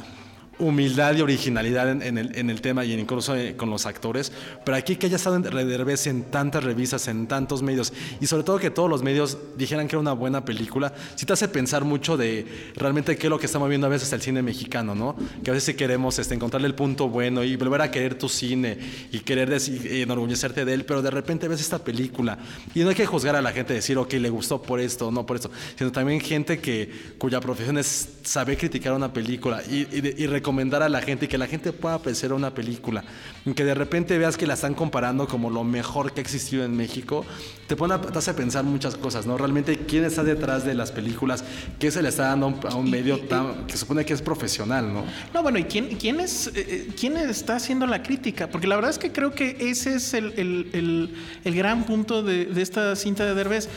[0.59, 4.33] humildad y originalidad en, en el, en el tema y incluso eh, con los actores.
[4.65, 8.45] Pero aquí que haya estado en Derbez en tantas revistas, en tantos medios y sobre
[8.45, 11.85] todo que todos los medios dijeran que era una buena película, sí te hace pensar
[11.85, 15.17] mucho de realmente qué es lo que estamos viendo a veces el cine mexicano, ¿no?
[15.43, 18.29] Que a veces sí queremos este, encontrarle el punto bueno y volver a querer tu
[18.29, 18.79] cine
[19.11, 22.39] y querer enorgullecerte de él, pero de repente ves esta película
[22.75, 25.11] y no hay que juzgar a la gente, decir, ok, le gustó por esto o
[25.11, 29.87] no por esto, sino también gente que, cuya profesión es saber criticar una película y,
[29.93, 30.52] y y recomendar
[30.83, 33.05] a la gente y que la gente pueda apreciar una película.
[33.45, 36.65] Y que de repente veas que la están comparando como lo mejor que ha existido
[36.65, 37.25] en México,
[37.67, 39.37] te, pone a, te hace pensar muchas cosas, ¿no?
[39.39, 41.45] Realmente quién está detrás de las películas,
[41.79, 44.23] qué se le está dando a un, a un medio tan, que supone que es
[44.23, 45.05] profesional, ¿no?
[45.35, 48.49] No, bueno, ¿y quién, quién, es, eh, eh, quién está haciendo la crítica?
[48.49, 52.23] Porque la verdad es que creo que ese es el, el- el- el gran punto
[52.23, 53.69] de, de esta cinta de Derbez.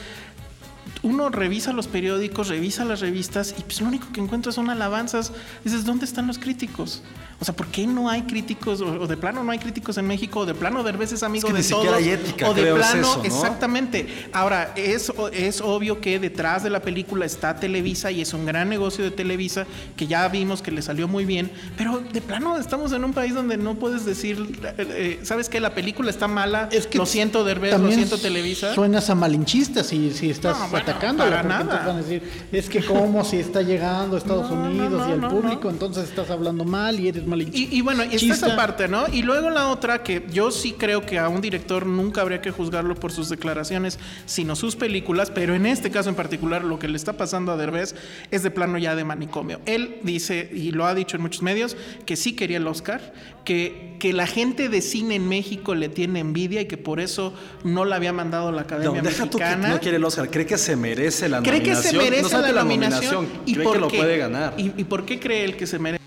[1.05, 5.31] Uno revisa los periódicos, revisa las revistas y pues lo único que encuentra son alabanzas.
[5.63, 7.03] Dices, ¿dónde están los críticos?
[7.39, 8.79] O sea, ¿por qué no hay críticos?
[8.81, 11.53] O, de plano no hay críticos en México, o de plano Derbez es amigo Es
[11.53, 11.93] que de ni todos.
[11.97, 13.23] hay ética, o de creo, es plano, eso, ¿no?
[13.25, 14.07] exactamente.
[14.31, 18.69] Ahora, es, es obvio que detrás de la película está Televisa y es un gran
[18.69, 19.65] negocio de Televisa
[19.97, 23.33] que ya vimos que le salió muy bien, pero de plano estamos en un país
[23.33, 25.59] donde no puedes decir, eh, eh, ¿sabes qué?
[25.59, 28.73] La película está mala, lo siento Derbez, lo siento Televisa.
[28.73, 31.85] Suenas a malinchista si, si estás No, bueno, atacándola, para nada.
[31.85, 35.21] van a decir, es que como si está llegando a Estados No, Unidos y el
[35.21, 37.24] no, público, entonces estás hablando mal y eres.
[37.53, 38.47] Y, y bueno, está Chista.
[38.47, 39.05] esa parte, ¿no?
[39.11, 42.51] Y luego la otra que yo sí creo que a un director nunca habría que
[42.51, 46.87] juzgarlo por sus declaraciones, sino sus películas, pero en este caso en particular lo que
[46.87, 47.95] le está pasando a Derbez
[48.31, 49.59] es de plano ya de manicomio.
[49.65, 53.13] Él dice, y lo ha dicho en muchos medios, que sí quería el Oscar,
[53.43, 57.33] que, que la gente de cine en México le tiene envidia y que por eso
[57.63, 59.69] no la había mandado a la No, Academia deja tú que Mexicana.
[59.69, 61.91] no quiere el Oscar, cree que se merece la cree que nominación.
[61.91, 64.53] se merece no solamente la nominación, y cree por que lo puede ganar.
[64.57, 66.03] ¿Y, y por qué cree él que se merece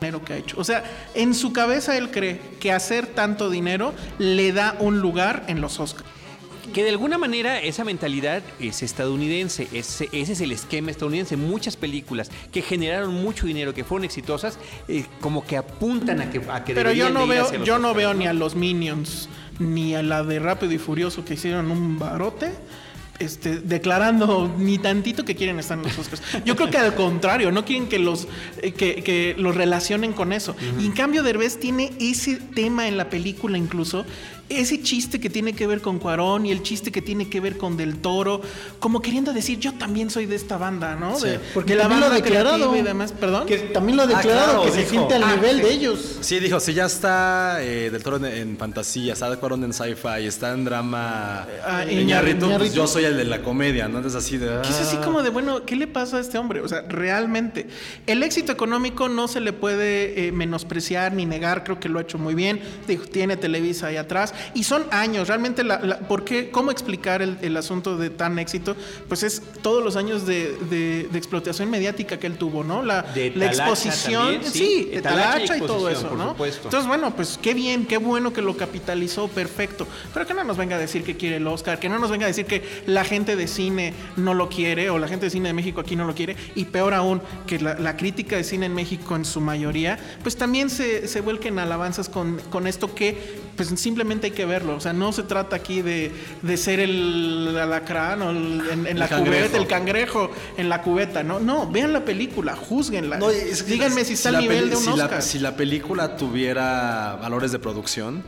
[0.00, 0.56] dinero que ha hecho?
[0.58, 0.84] O sea,
[1.14, 5.78] en su cabeza él cree que hacer tanto dinero le da un lugar en los
[5.80, 6.08] Oscars.
[6.72, 11.36] Que de alguna manera esa mentalidad es estadounidense, ese, ese es el esquema estadounidense.
[11.36, 16.40] Muchas películas que generaron mucho dinero, que fueron exitosas, eh, como que apuntan a que,
[16.48, 19.28] a que Pero yo no veo, yo no veo ni a los Minions
[19.58, 22.52] ni a la de Rápido y Furioso que hicieron un barote.
[23.20, 26.22] Este, declarando ni tantito que quieren estar en los Oscars.
[26.46, 28.26] Yo creo que al contrario, no quieren que los,
[28.62, 30.56] eh, que, que los relacionen con eso.
[30.80, 34.06] Y en cambio, Derbez tiene ese tema en la película incluso,
[34.50, 37.56] ese chiste que tiene que ver con Cuarón y el chiste que tiene que ver
[37.56, 38.40] con Del Toro,
[38.78, 41.18] como queriendo decir, yo también soy de esta banda, ¿no?
[41.18, 41.28] Sí.
[41.28, 42.76] De, Porque de la también lo ha banda declarado.
[42.76, 43.12] y demás.
[43.12, 43.46] ¿Perdón?
[43.46, 45.62] Que también lo ha Ah, declarado, claro, que se siente al Ah, nivel sí.
[45.62, 46.18] de ellos.
[46.20, 50.26] Sí, dijo, si ya está eh, Del Toro en, en fantasía, está Cuarón en sci-fi,
[50.26, 53.98] está en drama Ah, Iñárritu, pues yo soy el de la comedia, ¿no?
[53.98, 54.46] Entonces así de...
[54.62, 55.04] Que es así ah.
[55.04, 56.60] como de, bueno, ¿qué le pasa a este hombre?
[56.60, 57.68] O sea, realmente,
[58.06, 62.02] el éxito económico no se le puede eh, menospreciar ni negar, creo que lo ha
[62.02, 62.60] hecho muy bien.
[62.88, 64.34] Dijo, tiene Televisa ahí atrás.
[64.54, 66.50] Y son años, realmente, la, la- ¿por qué?
[66.50, 68.76] ¿Cómo explicar el, el asunto de tan éxito?
[69.08, 72.82] Pues es todos los años de, de- de explotación mediática que él tuvo, ¿no?
[72.82, 76.30] La, De la exposición, también, sí, sí, de talacha y todo eso, ¿no?
[76.30, 76.64] supuesto.
[76.64, 79.86] Entonces, bueno, pues qué bien, qué bueno que lo capitalizó, perfecto.
[80.12, 82.24] Pero que no nos venga a decir que quiere el Oscar, que no nos venga
[82.26, 85.48] a decir que la gente de cine no lo quiere o la gente de cine
[85.48, 86.36] de México aquí no lo quiere.
[86.54, 90.36] Y peor aún, que la, la crítica de cine en México en su mayoría, pues
[90.36, 94.76] también se, se vuelquen alabanzas con, con esto que pues simplemente hay que verlo.
[94.76, 98.98] O sea, no se trata aquí de, de ser el alacrán o el- en, en
[98.98, 99.38] la cangrejo.
[99.48, 101.22] cubeta, el cangrejo en la cubeta.
[101.22, 103.18] No, no, vean la película, juzguenla.
[103.18, 106.16] No, es que Díganme si está al nivel de un si la- si la película
[106.16, 108.22] tuviera valores de producción,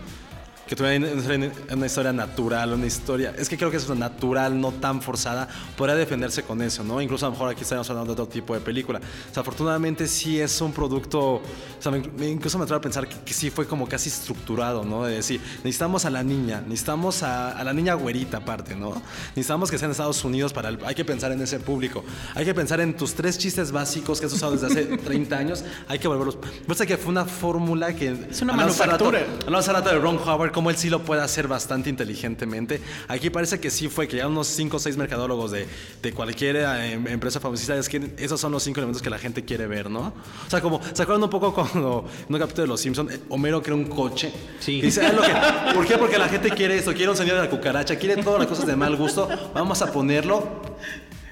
[0.67, 1.05] que tuviera
[1.37, 3.35] una, una historia natural, una historia...
[3.37, 7.01] Es que creo que es natural, no tan forzada, podría defenderse con eso, ¿no?
[7.03, 8.99] Incluso a lo mejor aquí estaríamos hablando de otro tipo de película.
[9.31, 11.21] O sea, afortunadamente sí es un producto...
[11.35, 11.43] O
[11.81, 15.05] sea, me- incluso me atrevo a pensar que, que sí fue como casi estructurado, ¿no?
[15.05, 19.03] De decir, necesitamos a la niña, necesitamos a, a la niña güerita aparte, ¿no?
[19.31, 20.69] Necesitamos que sea en Estados Unidos para...
[20.69, 22.05] el- hay que pensar en ese público.
[22.35, 25.65] Hay que pensar en tus tres chistes básicos que has usado desde hace 30 años.
[25.89, 26.39] Hay que volverlos...
[26.67, 28.17] Parece que fue una fórmula que...
[28.31, 29.21] Es una manufactura.
[29.45, 32.81] Hablamos hace rato de Ron Howard, cómo él sí lo puede hacer bastante inteligentemente.
[33.09, 35.67] Aquí parece que sí fue que ya unos 5 o 6 mercadólogos de,
[36.03, 39.19] de cualquier eh, em- empresa famosista, es que esos son los cinco elementos que la
[39.19, 40.13] gente quiere ver, ¿no?
[40.47, 43.63] O sea, como, ¿se acuerdan un poco cuando en un capítulo de Los Simpsons, Homero
[43.63, 44.33] crea un coche?
[44.61, 44.73] Sí.
[44.79, 45.99] Y dice, "Ah, lo que- ¿por qué?
[45.99, 48.67] Porque la gente quiere esto, quiere un señor de la cucaracha, quiere todas las cosas
[48.67, 50.63] de mal gusto, vamos a ponerlo.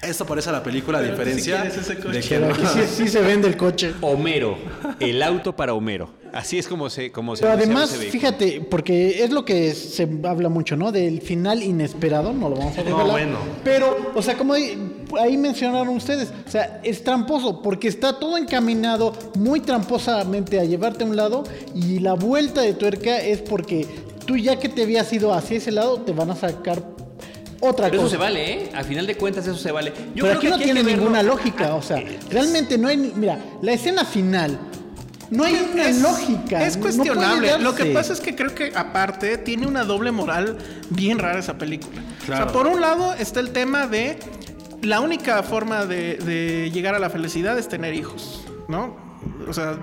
[0.01, 2.09] Esto parece a la película, a diferencia coche.
[2.11, 2.55] de que no.
[2.55, 3.93] sí, sí se vende el coche.
[4.01, 4.57] Homero,
[4.99, 6.09] el auto para Homero.
[6.33, 9.75] Así es como se como se Pero anunciaba además, ese fíjate, porque es lo que
[9.75, 10.91] se habla mucho, ¿no?
[10.91, 13.05] Del final inesperado, no lo vamos a revelar.
[13.11, 13.37] bueno.
[13.63, 14.81] Pero, o sea, como ahí,
[15.19, 21.03] ahí mencionaron ustedes, o sea, es tramposo, porque está todo encaminado muy tramposamente a llevarte
[21.03, 21.43] a un lado
[21.75, 23.85] y la vuelta de tuerca es porque
[24.25, 26.81] tú ya que te habías ido hacia ese lado, te van a sacar
[27.61, 28.11] otra Pero eso cosa.
[28.11, 28.71] se vale, ¿eh?
[28.75, 29.93] A final de cuentas eso se vale.
[30.15, 32.19] Yo Pero creo aquí que no tiene que verlo- ninguna lógica, Ah, o sea, eh,
[32.29, 34.59] realmente no hay, ni- mira, la escena final,
[35.29, 36.65] no hay una es, lógica.
[36.65, 37.57] Es no cuestionable.
[37.59, 40.57] Lo que pasa es que creo que aparte tiene una doble moral
[40.89, 42.01] bien rara esa película.
[42.21, 42.43] O Claro.
[42.45, 44.17] sea, por un lado está el tema de
[44.81, 48.95] la única forma de, de llegar a la felicidad es tener hijos, ¿no?
[49.47, 49.77] O sea,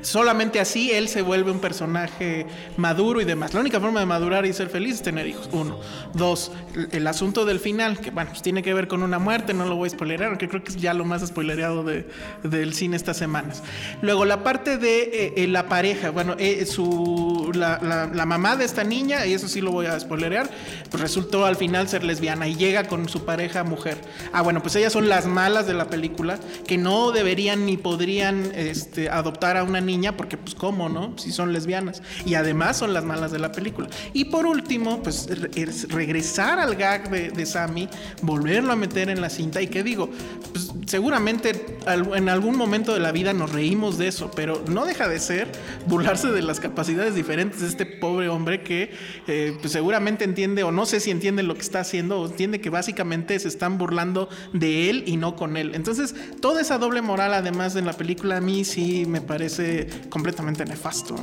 [0.00, 2.46] solamente así él se vuelve un personaje
[2.76, 3.54] maduro y demás.
[3.54, 5.48] La única forma de madurar y ser feliz es tener hijos.
[5.52, 5.78] Uno.
[6.14, 6.52] Dos,
[6.92, 9.88] el, asunto del final, que bueno, tiene que ver con una muerte, no lo voy
[9.88, 12.06] a spoilerear, aunque creo que es ya lo más spoilereado de-
[12.42, 13.62] del cine estas semanas.
[14.00, 18.56] Luego, la parte de eh, eh, la pareja, bueno, eh, su, la, la- la mamá
[18.56, 20.48] de esta niña, y eso sí lo voy a spoilerear,
[20.90, 23.98] pues resultó al final ser lesbiana y llega con su pareja mujer.
[24.32, 28.52] Ah, bueno, pues ellas son las malas de la película, que no deberían ni podrían
[28.54, 31.16] este, adoptar a una niña, porque pues cómo, ¿no?
[31.18, 32.02] Si son lesbianas.
[32.24, 33.88] Y además son las malas de la película.
[34.12, 37.88] Y por último, pues re- es regresar al gag de, de Sammy,
[38.22, 39.60] volverlo a meter en la cinta.
[39.62, 40.10] Y que digo,
[40.52, 45.08] pues seguramente en algún momento de la vida nos reímos de eso, pero no deja
[45.08, 45.50] de ser
[45.86, 48.90] burlarse de las capacidades diferentes de este pobre hombre que
[49.26, 52.60] eh, pues seguramente entiende, o no sé si entiende lo que está haciendo, o entiende
[52.60, 55.72] que básicamente se están burlando de él y no con él.
[55.74, 60.64] Entonces, toda esa doble moral, además de la película, a mí sí me parece completamente
[60.64, 61.16] nefasto.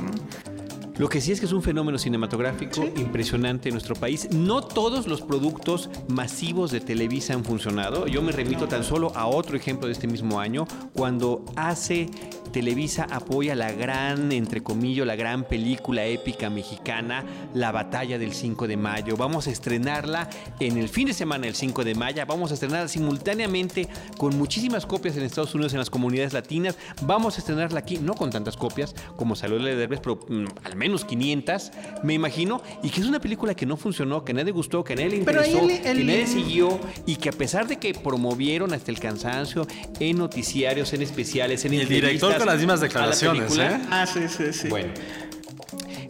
[1.00, 4.28] Lo que sí es que es un fenómeno cinematográfico impresionante en nuestro país.
[4.32, 8.06] No todos los productos masivos de Televisa han funcionado.
[8.06, 12.10] Yo me remito tan solo a otro ejemplo de este mismo año, cuando hace
[12.52, 17.24] Televisa apoya la gran, entre comillas, la gran película épica mexicana,
[17.54, 19.16] La Batalla del 5 de Mayo.
[19.16, 20.28] Vamos a estrenarla
[20.58, 22.24] en el fin de semana del 5 de mayo.
[22.26, 23.88] Vamos a estrenarla simultáneamente
[24.18, 26.76] con muchísimas copias en Estados Unidos, en las comunidades latinas.
[27.02, 30.46] Vamos a estrenarla aquí, no con tantas copias como salió la de Derbez, pero mm,
[30.64, 31.70] al menos 500,
[32.02, 32.62] me imagino.
[32.82, 35.58] Y que es una película que no funcionó, que nadie gustó, que nadie le interesó,
[35.64, 36.78] el- el- que nadie siguió.
[37.06, 39.66] Y que a pesar de que promovieron hasta el cansancio
[39.98, 43.80] en noticiarios, en especiales, en Y el director con las mismas la declaraciones, película, ¿eh?
[43.90, 44.68] Ah, sí, sí, sí.
[44.68, 44.92] Bueno.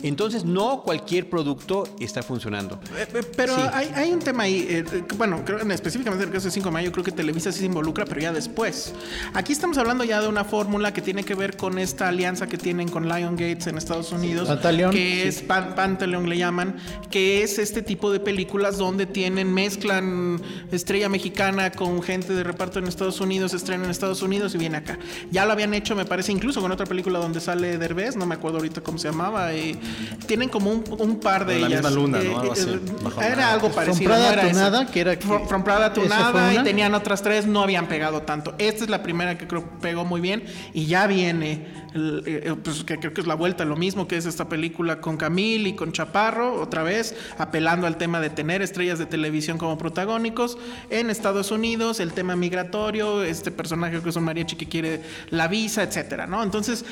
[0.03, 2.81] Entonces, no cualquier producto está funcionando.
[2.97, 3.63] Eh, eh, Pero Sí.
[3.73, 4.85] hay, hay un tema ahí, eh,
[5.17, 7.61] bueno, creo, en- específicamente en el caso de 5 de mayo, creo que Televisa sí
[7.61, 8.95] se involucra, pero ya después.
[9.35, 12.57] Aquí estamos hablando ya de una fórmula que tiene que ver con esta alianza que
[12.57, 15.29] tienen con Lion Gates en Estados Unidos, Pantaleón, que sí.
[15.29, 16.77] es Pan- Pantaleón le llaman,
[17.11, 20.41] que es este tipo de películas donde tienen, mezclan
[20.73, 24.79] estrella mexicana con gente de reparto en Estados Unidos, estrena en Estados Unidos y viene
[24.79, 24.99] acá.
[25.31, 28.35] Ya lo habían hecho, me parece, incluso con otra película donde sale Derbez, no me
[28.35, 29.79] acuerdo ahorita cómo se llamaba, y
[30.27, 31.83] tienen como un, un par de La ellas.
[31.83, 32.41] misma luna, ¿no?
[32.41, 34.11] Algo así, bajo era algo From parecido.
[34.11, 34.61] Prada no era to esa.
[34.61, 37.47] Nada, que era que- From, From Prada to esa fue Nada, y tenían otras tres,
[37.47, 38.55] no habían pegado tanto.
[38.59, 42.85] Esta es la primera que creo pegó muy bien, y ya viene, el- eh, pues
[42.85, 45.75] que creo que es la vuelta, lo mismo que es esta película con Camil y
[45.75, 50.59] con Chaparro, otra vez, apelando al tema de tener estrellas de televisión como protagónicos
[50.91, 55.49] en Estados Unidos, el tema migratorio, este personaje que es un mariachi que quiere la
[55.49, 56.43] visa, etcétera, ¿no?
[56.43, 56.85] Entonces,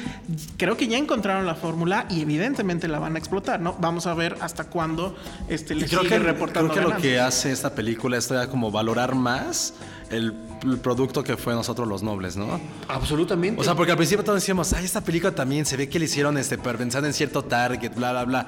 [0.57, 3.77] creo que ya encontraron la fórmula y evidentemente la van a explotar, ¿no?
[3.81, 5.17] Vamos a ver hasta cuándo
[5.49, 8.71] este le creo sigue que, reportando creo que lo que hace esta película es como
[8.71, 9.75] valorar más
[10.11, 12.61] el, el producto que fue nosotros los nobles, ¿no?
[12.89, 13.61] Absolutamente.
[13.61, 16.07] O sea, porque al principio todos decíamos, ay, esta película también se ve que le
[16.07, 18.47] hicieron este, pensando en cierto target, bla, bla, bla.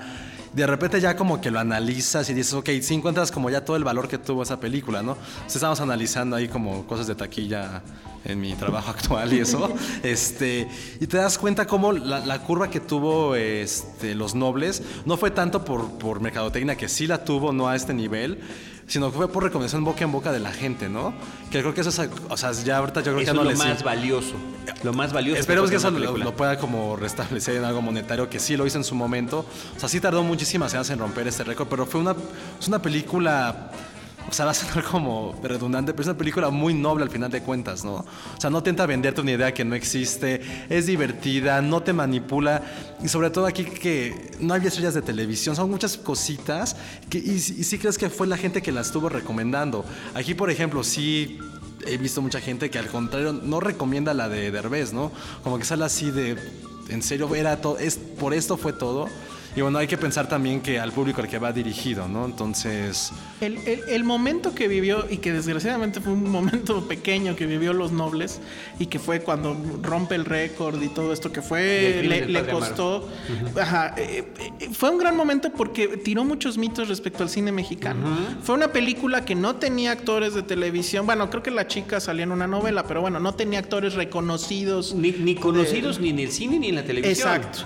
[0.53, 3.77] De repente ya como que lo analizas y dices, ok, sí encuentras como ya todo
[3.77, 5.13] el valor que tuvo esa película, ¿no?
[5.13, 7.83] Entonces estamos analizando ahí como cosas de taquilla
[8.25, 9.73] en mi trabajo actual y eso.
[10.03, 10.69] este,
[11.01, 15.31] y te das cuenta cómo la, la curva que tuvo este, los nobles no fue
[15.31, 18.41] tanto por, por mercadotecnia, que sí la tuvo, no a este nivel,
[18.91, 21.15] sino que fue por recomendación boca en boca de la gente, ¿no?
[21.49, 23.45] Que creo que eso es, o sea, ya ahorita yo creo que ya no es
[23.45, 24.35] lo les más valioso.
[24.83, 25.39] Lo más valioso.
[25.39, 28.67] Esperemos que puede eso lo, lo pueda como restablecer en algo monetario, que sí lo
[28.67, 29.47] hizo en su momento.
[29.77, 32.17] O sea, sí tardó muchísimas años en romper este récord, pero fue una,
[32.59, 33.71] es una película,
[34.31, 37.31] o sea, va a sonar como redundante, pero es una película muy noble al final
[37.31, 37.95] de cuentas, ¿no?
[37.95, 42.63] O sea, no intenta venderte una idea que no existe, es divertida, no te manipula,
[43.03, 46.77] y sobre todo aquí que no había estrellas de televisión, son muchas cositas,
[47.09, 49.85] que, y, y sí crees que fue la gente que la estuvo recomendando.
[50.15, 51.39] Aquí, por ejemplo, sí
[51.87, 55.11] he visto mucha gente que al contrario no recomienda la de Derbez, ¿no?
[55.43, 56.37] Como que sale así de,
[56.89, 59.09] en serio, era todo, es, por esto fue todo.
[59.57, 62.25] Y bueno, hay que pensar también que al público al que va dirigido, ¿no?
[62.25, 67.47] Entonces, El, el- el momento que vivió, y que desgraciadamente fue un momento pequeño que
[67.47, 68.41] vivió Los Nobles,
[68.79, 73.09] y que fue cuando rompe el récord y todo esto que fue, le, costó.
[73.61, 74.25] Ajá, eh,
[74.61, 78.07] eh, fue un gran momento porque tiró muchos mitos respecto al cine mexicano.
[78.43, 81.07] Fue una película que no tenía actores de televisión.
[81.07, 84.95] Bueno, creo que la chica salía en una novela, pero bueno, no tenía actores reconocidos.
[84.95, 87.35] Ni, ni conocidos ni en el cine ni en la televisión.
[87.35, 87.65] Exacto.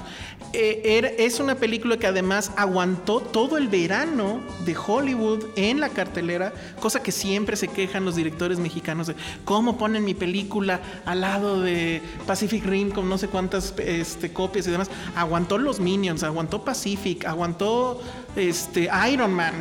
[0.56, 6.52] Eh, es una película que además aguantó todo el verano de Hollywood en la cartelera,
[6.80, 11.60] cosa que siempre se quejan los directores mexicanos de cómo ponen mi película al lado
[11.60, 14.90] de Pacific Rim con no sé cuántas este, copias y demás.
[15.16, 18.00] Aguantó los Minions, aguantó Pacific, aguantó
[18.36, 19.54] este, Iron Man.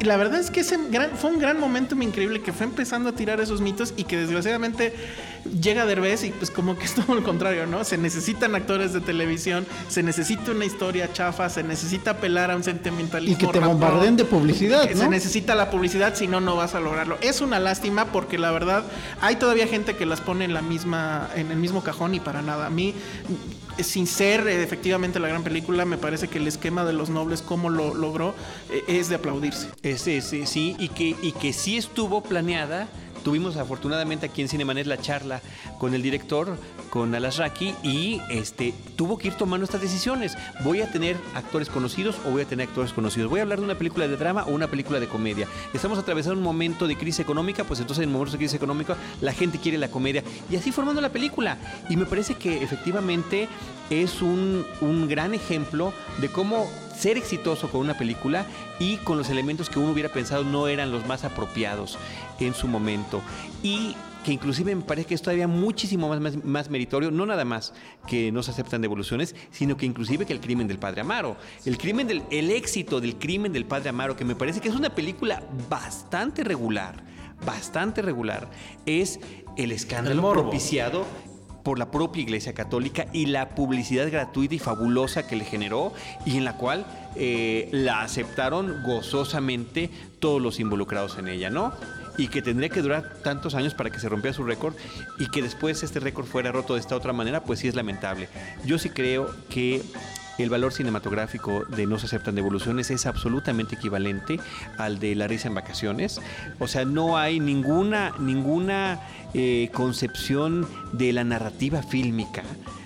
[0.00, 0.78] La verdad es que ese
[1.16, 4.94] fue un gran momento increíble que fue empezando a tirar esos mitos y que desgraciadamente
[5.60, 7.84] llega Derbez y pues como que es todo lo contrario, ¿no?
[7.84, 12.64] Se necesitan actores de televisión, se necesita una historia chafa, se necesita apelar a un
[12.64, 13.36] sentimentalismo.
[13.36, 14.96] Y que te ratón, bombarden de publicidad, ¿no?
[14.96, 17.18] Se necesita la publicidad, si no, no vas a lograrlo.
[17.20, 18.84] Es una lástima porque la verdad
[19.20, 22.42] hay todavía gente que las pone en la misma, en el mismo cajón y para
[22.42, 22.66] nada.
[22.66, 22.94] A mí,
[23.82, 27.42] sin ser eh, efectivamente la gran película, me parece que el esquema de los nobles,
[27.42, 28.34] cómo lo logró,
[28.70, 29.68] eh, es de aplaudirse.
[29.82, 32.88] Ese, ese, sí, y que, y que sí estuvo planeada
[33.28, 35.42] tuvimos afortunadamente aquí en Cinemanet la charla
[35.76, 36.56] con el director,
[36.88, 40.34] con Alasraki, y este, tuvo que ir tomando estas decisiones.
[40.64, 43.28] ¿Voy a tener actores conocidos o voy a tener actores conocidos?
[43.28, 45.46] ¿Voy a hablar de una película de drama o una película de comedia?
[45.74, 49.34] Estamos atravesando un momento de crisis económica, pues entonces en momentos de crisis económica la
[49.34, 50.24] gente quiere la comedia.
[50.50, 51.58] Y así formando la película.
[51.90, 53.46] Y me parece que efectivamente
[53.90, 56.66] es un, un gran ejemplo de cómo
[56.98, 58.46] ser exitoso con una película
[58.80, 61.96] y con los elementos que uno hubiera pensado no eran los más apropiados
[62.40, 63.22] en su momento.
[63.62, 67.44] Y que inclusive me parece que es todavía muchísimo más, más, más meritorio, no nada
[67.44, 67.72] más
[68.06, 71.36] que no se aceptan devoluciones, sino que inclusive que el crimen del padre Amaro.
[71.64, 74.74] El crimen del, el éxito del crimen del padre Amaro, que me parece que es
[74.74, 77.02] una película bastante regular,
[77.44, 78.48] bastante regular,
[78.86, 79.20] es
[79.56, 81.06] el escándalo El propiciado
[81.62, 85.92] por la propia Iglesia Católica y la publicidad gratuita y fabulosa que le generó
[86.24, 91.72] y en la cual eh, la aceptaron gozosamente todos los involucrados en ella, ¿no?
[92.18, 94.74] Y que tendría que durar tantos años para que se rompiera su récord
[95.18, 98.28] y que después este récord fuera roto de esta otra manera, pues sí es lamentable.
[98.66, 99.82] Yo sí creo que
[100.38, 104.40] el valor cinematográfico de No se aceptan devoluciones es absolutamente equivalente
[104.76, 106.20] al de La risa en vacaciones.
[106.58, 109.00] O sea, no hay ninguna, ninguna
[109.34, 112.42] eh, concepción de la narrativa fílmica,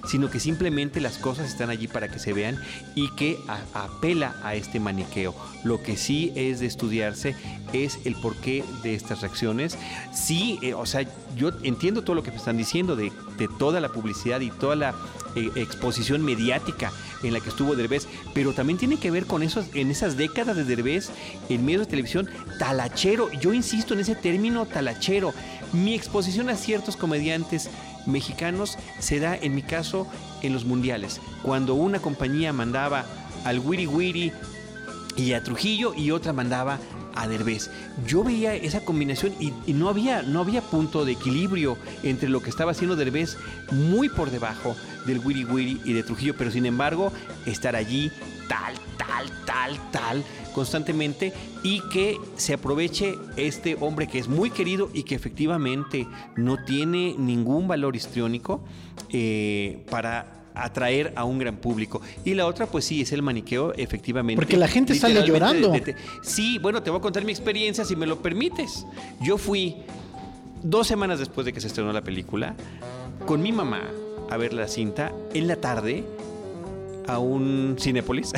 [0.08, 2.58] sino que simplemente las cosas están allí para que se vean
[2.94, 3.38] y que
[3.74, 5.34] apela a este maniqueo.
[5.62, 7.36] Lo que sí es de estudiarse
[7.72, 9.78] es el porqué de estas reacciones.
[10.12, 11.06] Sí, eh, o sea,
[11.36, 14.94] yo entiendo todo lo que están diciendo de, de toda la publicidad y toda la
[15.34, 16.92] eh, exposición mediática
[17.22, 20.56] en la que estuvo Derbez, pero también tiene que ver con esos, en esas décadas
[20.56, 21.10] de Derbez
[21.48, 22.28] en medios de televisión,
[22.58, 23.30] talachero.
[23.40, 25.32] Yo insisto en ese término talachero.
[25.72, 27.70] Mi exposición a ciertos comediantes
[28.06, 30.06] mexicanos se da, en mi caso,
[30.42, 31.20] en los mundiales.
[31.42, 33.04] Cuando una compañía mandaba
[33.44, 34.32] al Wiri Wiri
[35.16, 36.78] y a Trujillo y otra mandaba
[37.14, 37.70] a Derbez.
[38.06, 42.50] Yo veía esa combinación y, no, había, no había punto de equilibrio entre lo que
[42.50, 43.36] estaba haciendo Derbez
[43.70, 44.76] muy por debajo
[45.06, 47.12] del Wiri Wiri y de Trujillo, pero sin embargo
[47.46, 48.10] estar allí
[48.48, 51.32] tal, tal, tal, tal constantemente
[51.62, 56.06] y que se aproveche este hombre que es muy querido y que efectivamente
[56.36, 58.62] no tiene ningún valor histriónico
[59.10, 62.00] eh, para atraer a un gran público.
[62.24, 64.36] Y la otra, pues sí, es el maniqueo, efectivamente.
[64.40, 65.70] Porque la gente sale llorando.
[65.70, 68.86] de- de- sí, bueno, te voy a contar mi experiencia, si me lo permites.
[69.20, 69.76] Yo fui
[70.62, 72.54] dos semanas después de que se estrenó la película
[73.26, 73.82] con mi mamá
[74.30, 76.04] a ver la cinta en la tarde
[77.06, 78.32] a un Cinépolis.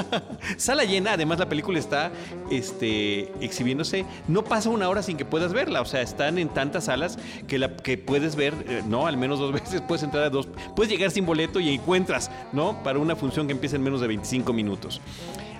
[0.56, 2.10] Sala llena, además la película está
[2.50, 4.04] este, exhibiéndose.
[4.28, 5.80] No pasa una hora sin que puedas verla.
[5.80, 9.06] O sea, están en tantas salas que, la, que puedes ver, eh, ¿no?
[9.06, 9.80] Al menos dos veces.
[9.80, 10.48] Puedes entrar a dos.
[10.76, 12.82] Puedes llegar sin boleto y encuentras, ¿no?
[12.82, 15.00] Para una función que empieza en menos de 25 minutos.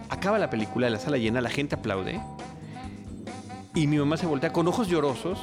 [0.08, 2.20] Acaba la película, la sala llena, la gente aplaude.
[3.74, 5.38] Y mi mamá se voltea con ojos llorosos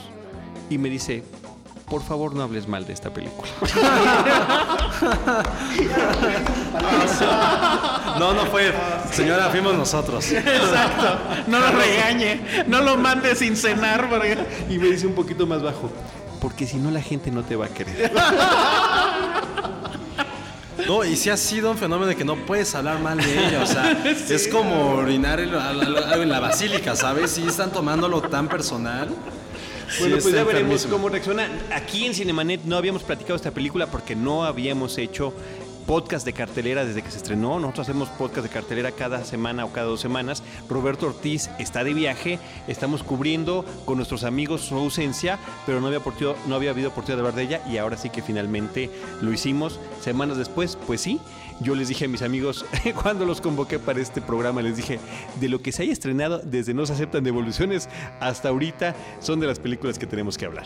[0.69, 1.23] y me dice,
[1.88, 3.49] por favor no hables mal de esta película.
[8.19, 8.73] No, no fue.
[9.11, 10.31] Señora, fuimos nosotros.
[10.31, 11.19] Exacto.
[11.47, 12.41] No lo regañe.
[12.68, 14.09] No lo mande sin cenar.
[14.09, 14.38] Porque...
[14.69, 15.91] Y me dice un poquito más bajo,
[16.41, 18.11] porque si no la gente no te va a querer.
[20.88, 23.61] No, y sí ha sido un fenómeno de que no puedes hablar mal de ella.
[23.64, 23.91] O sea,
[24.30, 27.31] es como orinar en la, la- en la basílica, ¿sabes?
[27.31, 29.09] Sí están tomándolo tan personal.
[29.99, 31.49] Bueno, es pues ya veremos cómo reacciona.
[31.73, 35.34] Aquí en Cinemanet no habíamos platicado esta película porque no habíamos hecho
[35.88, 37.59] podcast de cartelera desde que se estrenó.
[37.59, 40.43] Nosotros hacemos podcast de cartelera cada semana o cada dos semanas.
[40.69, 42.39] Roberto Ortiz está de viaje.
[42.68, 46.01] Estamos cubriendo con nuestros amigos su ausencia, pero no había,
[46.45, 48.91] no había habido oportunidad de hablar de ella y ahora sí que finalmente
[49.22, 49.80] lo hicimos.
[50.01, 51.22] Semanas después, pues sí.
[51.59, 52.65] Yo les dije a mis amigos,
[53.01, 54.99] cuando los convoqué para este programa, les dije,
[55.39, 57.89] de lo que se haya estrenado desde No se aceptan devoluciones
[58.19, 60.65] hasta ahorita, son de las películas que tenemos que hablar.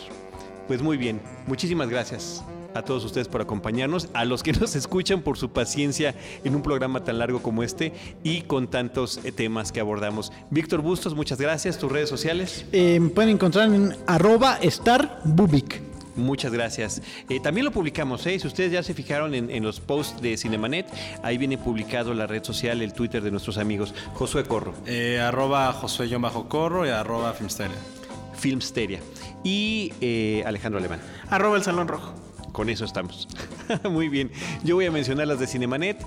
[0.67, 2.43] Pues muy bien, muchísimas gracias
[2.73, 6.61] a todos ustedes por acompañarnos, a los que nos escuchan por su paciencia en un
[6.61, 7.93] programa tan largo como este
[8.23, 10.31] y con tantos eh, temas que abordamos.
[10.49, 11.77] Víctor Bustos, muchas gracias.
[11.77, 12.65] Tus redes sociales.
[12.71, 15.90] Eh, pueden encontrar en arroba starbubic.
[16.15, 17.01] Muchas gracias.
[17.29, 18.37] Eh, también lo publicamos, ¿eh?
[18.39, 20.87] si ustedes ya se fijaron en, en los posts de Cinemanet,
[21.23, 23.93] ahí viene publicado la red social, el Twitter de nuestros amigos.
[24.13, 27.77] Josué Corro, Eh, arroba Josué-Corro y arroba Filmsteria.
[28.37, 28.99] Filmsteria
[29.43, 30.99] y eh, Alejandro Alemán.
[31.29, 32.13] Arroba el Salón Rojo.
[32.51, 33.27] Con eso estamos.
[33.89, 34.31] Muy bien.
[34.63, 36.05] Yo voy a mencionar las de Cinemanet,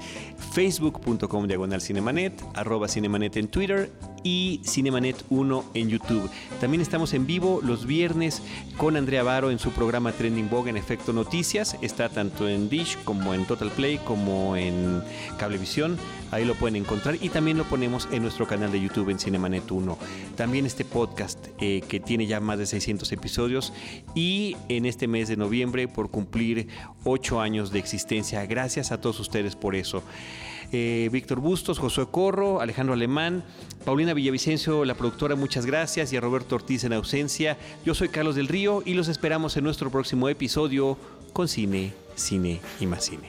[0.53, 3.91] facebook.com diagonal cinemanet, arroba cinemanet en Twitter
[4.23, 6.31] y Cinemanet 1 en YouTube.
[6.61, 8.43] También estamos en vivo los viernes
[8.77, 11.77] con Andrea Varo en su programa Trending Vogue en Efecto Noticias.
[11.83, 15.03] Está tanto en Dish como en Total Play como en
[15.39, 15.99] Cablevisión.
[16.35, 19.70] Ahí lo pueden encontrar y también lo ponemos en nuestro canal de YouTube en Cinemanet
[19.70, 19.97] 1.
[20.35, 23.73] También este podcast eh, que tiene ya más de 600 episodios
[24.16, 26.66] y en este mes de noviembre por cumplir
[27.05, 28.44] 8 años de existencia.
[28.47, 30.02] Gracias a todos ustedes por eso.
[30.73, 33.44] Eh, Víctor Bustos, Josué Corro, Alejandro Alemán,
[33.85, 37.56] Paulina Villavicencio, la productora, muchas gracias, y a Roberto Ortiz en ausencia.
[37.85, 40.98] Yo soy Carlos del Río y los esperamos en nuestro próximo episodio
[41.32, 43.28] con Cine, Cine y más Cine.